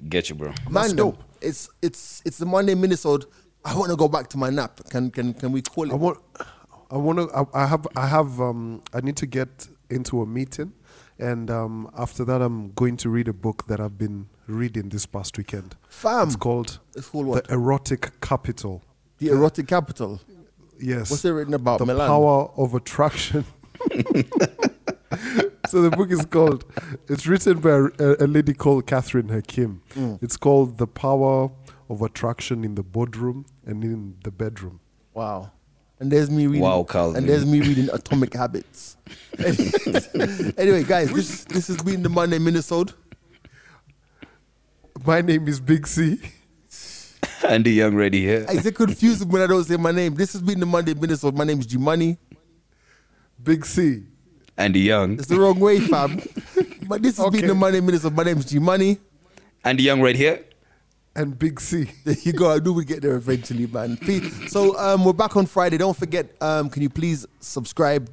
Get 0.08 0.28
you, 0.30 0.34
bro. 0.34 0.52
Man, 0.70 0.96
dope. 0.96 1.22
It's 1.42 1.68
it's 1.82 2.22
it's 2.24 2.38
the 2.38 2.46
Monday 2.46 2.74
Minisode. 2.74 3.24
I 3.64 3.76
want 3.76 3.90
to 3.90 3.96
go 3.96 4.08
back 4.08 4.28
to 4.28 4.38
my 4.38 4.48
nap. 4.50 4.80
Can 4.88 5.10
can 5.10 5.34
can 5.34 5.52
we 5.52 5.60
call 5.62 5.84
it? 5.84 5.92
I 5.92 5.96
want. 5.96 6.18
I 6.90 6.96
want 6.96 7.18
to. 7.18 7.28
I, 7.36 7.64
I 7.64 7.66
have. 7.66 7.86
I 7.96 8.06
have. 8.06 8.40
Um. 8.40 8.82
I 8.94 9.00
need 9.02 9.16
to 9.16 9.26
get 9.26 9.68
into 9.90 10.22
a 10.22 10.26
meeting, 10.26 10.72
and 11.18 11.50
um. 11.50 11.90
After 11.98 12.24
that, 12.24 12.40
I'm 12.40 12.72
going 12.72 12.96
to 12.98 13.10
read 13.10 13.28
a 13.28 13.32
book 13.34 13.66
that 13.66 13.78
I've 13.78 13.98
been 13.98 14.28
reading 14.46 14.88
this 14.88 15.04
past 15.06 15.36
weekend. 15.36 15.76
Fam. 15.88 16.28
It's 16.28 16.36
called 16.36 16.78
It's 16.96 17.08
called 17.08 17.26
what? 17.26 17.46
The 17.48 17.54
Erotic 17.54 18.20
Capital. 18.22 18.82
the 19.18 19.28
erotic 19.28 19.66
capital. 19.68 20.20
Yes. 20.78 21.10
What's 21.10 21.24
it 21.26 21.30
written 21.32 21.52
about? 21.54 21.78
the 21.78 21.84
Milan. 21.86 22.08
power 22.08 22.50
of 22.56 22.74
attraction. 22.74 23.44
so 25.68 25.82
the 25.82 25.90
book 25.90 26.10
is 26.10 26.24
called. 26.24 26.64
It's 27.08 27.26
written 27.26 27.60
by 27.60 27.88
a, 27.98 28.24
a 28.24 28.26
lady 28.26 28.54
called 28.54 28.86
Catherine 28.86 29.28
Hakim. 29.28 29.82
Mm. 29.94 30.22
It's 30.22 30.36
called 30.36 30.78
"The 30.78 30.86
Power 30.86 31.50
of 31.88 32.02
Attraction 32.02 32.64
in 32.64 32.74
the 32.76 32.82
Boardroom 32.82 33.46
and 33.66 33.82
in 33.82 34.16
the 34.22 34.30
Bedroom." 34.30 34.80
Wow. 35.14 35.52
And 35.98 36.10
there's 36.10 36.30
me 36.30 36.46
reading. 36.46 36.62
Wow, 36.62 36.84
Calvin. 36.84 37.16
And 37.16 37.28
there's 37.28 37.44
me 37.44 37.60
reading 37.60 37.90
Atomic 37.92 38.32
Habits. 38.32 38.96
anyway, 39.38 40.84
guys, 40.84 41.12
this 41.12 41.44
this 41.44 41.68
has 41.68 41.76
been 41.82 42.02
the 42.02 42.08
Monday 42.08 42.38
Minisode. 42.38 42.94
My 45.04 45.20
name 45.20 45.48
is 45.48 45.60
Big 45.60 45.86
C. 45.86 46.20
Andy 47.46 47.72
Young 47.72 47.96
ready 47.96 48.20
here. 48.20 48.46
Is 48.50 48.64
it 48.64 48.74
confusing 48.74 49.28
when 49.28 49.42
I 49.42 49.46
don't 49.46 49.64
say 49.64 49.76
my 49.76 49.92
name? 49.92 50.14
This 50.14 50.32
has 50.34 50.42
been 50.42 50.60
the 50.60 50.66
Monday 50.66 50.94
Minisode. 50.94 51.34
My 51.34 51.44
name 51.44 51.58
is 51.58 51.66
G 51.66 51.78
Money. 51.78 52.18
Big 53.42 53.64
C. 53.64 54.04
Andy 54.60 54.80
Young. 54.80 55.14
It's 55.14 55.26
the 55.26 55.40
wrong 55.40 55.58
way, 55.58 55.80
fam. 55.80 56.20
but 56.88 57.02
this 57.02 57.16
has 57.16 57.26
been 57.30 57.36
Okay. 57.40 57.46
the 57.46 57.54
Monday 57.54 57.80
Minisode. 57.80 58.14
My 58.14 58.24
name 58.24 58.38
is 58.38 58.44
G 58.44 58.58
Money. 58.58 58.98
Andy 59.64 59.82
Young 59.84 60.00
right 60.02 60.14
here. 60.14 60.44
And 61.16 61.36
Big 61.38 61.58
C. 61.60 61.90
There 62.04 62.14
you 62.22 62.32
go. 62.32 62.54
I 62.54 62.58
knew 62.58 62.72
we'd 62.74 62.86
get 62.86 63.00
there 63.02 63.16
eventually, 63.16 63.66
man. 63.66 63.98
So 64.48 64.78
um, 64.78 65.04
we're 65.04 65.12
back 65.14 65.36
on 65.36 65.46
Friday. 65.46 65.78
Don't 65.78 65.96
forget, 65.96 66.30
um, 66.42 66.68
can 66.70 66.82
you 66.82 66.90
please 66.90 67.26
subscribe 67.40 68.10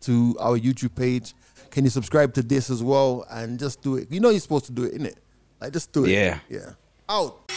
to 0.00 0.34
our 0.40 0.58
YouTube 0.58 0.94
page? 0.96 1.34
Can 1.70 1.84
you 1.84 1.90
subscribe 1.90 2.32
to 2.34 2.42
this 2.42 2.70
as 2.70 2.82
well? 2.82 3.26
And 3.30 3.58
just 3.58 3.82
do 3.82 3.96
it. 3.96 4.10
You 4.10 4.20
know 4.20 4.30
you're 4.30 4.40
supposed 4.40 4.66
to 4.66 4.72
do 4.72 4.84
it, 4.84 4.94
innit? 4.94 5.16
Like 5.60 5.72
just 5.72 5.92
do 5.92 6.04
it. 6.06 6.10
Yeah. 6.10 6.38
Yeah. 6.48 6.70
Out. 7.08 7.50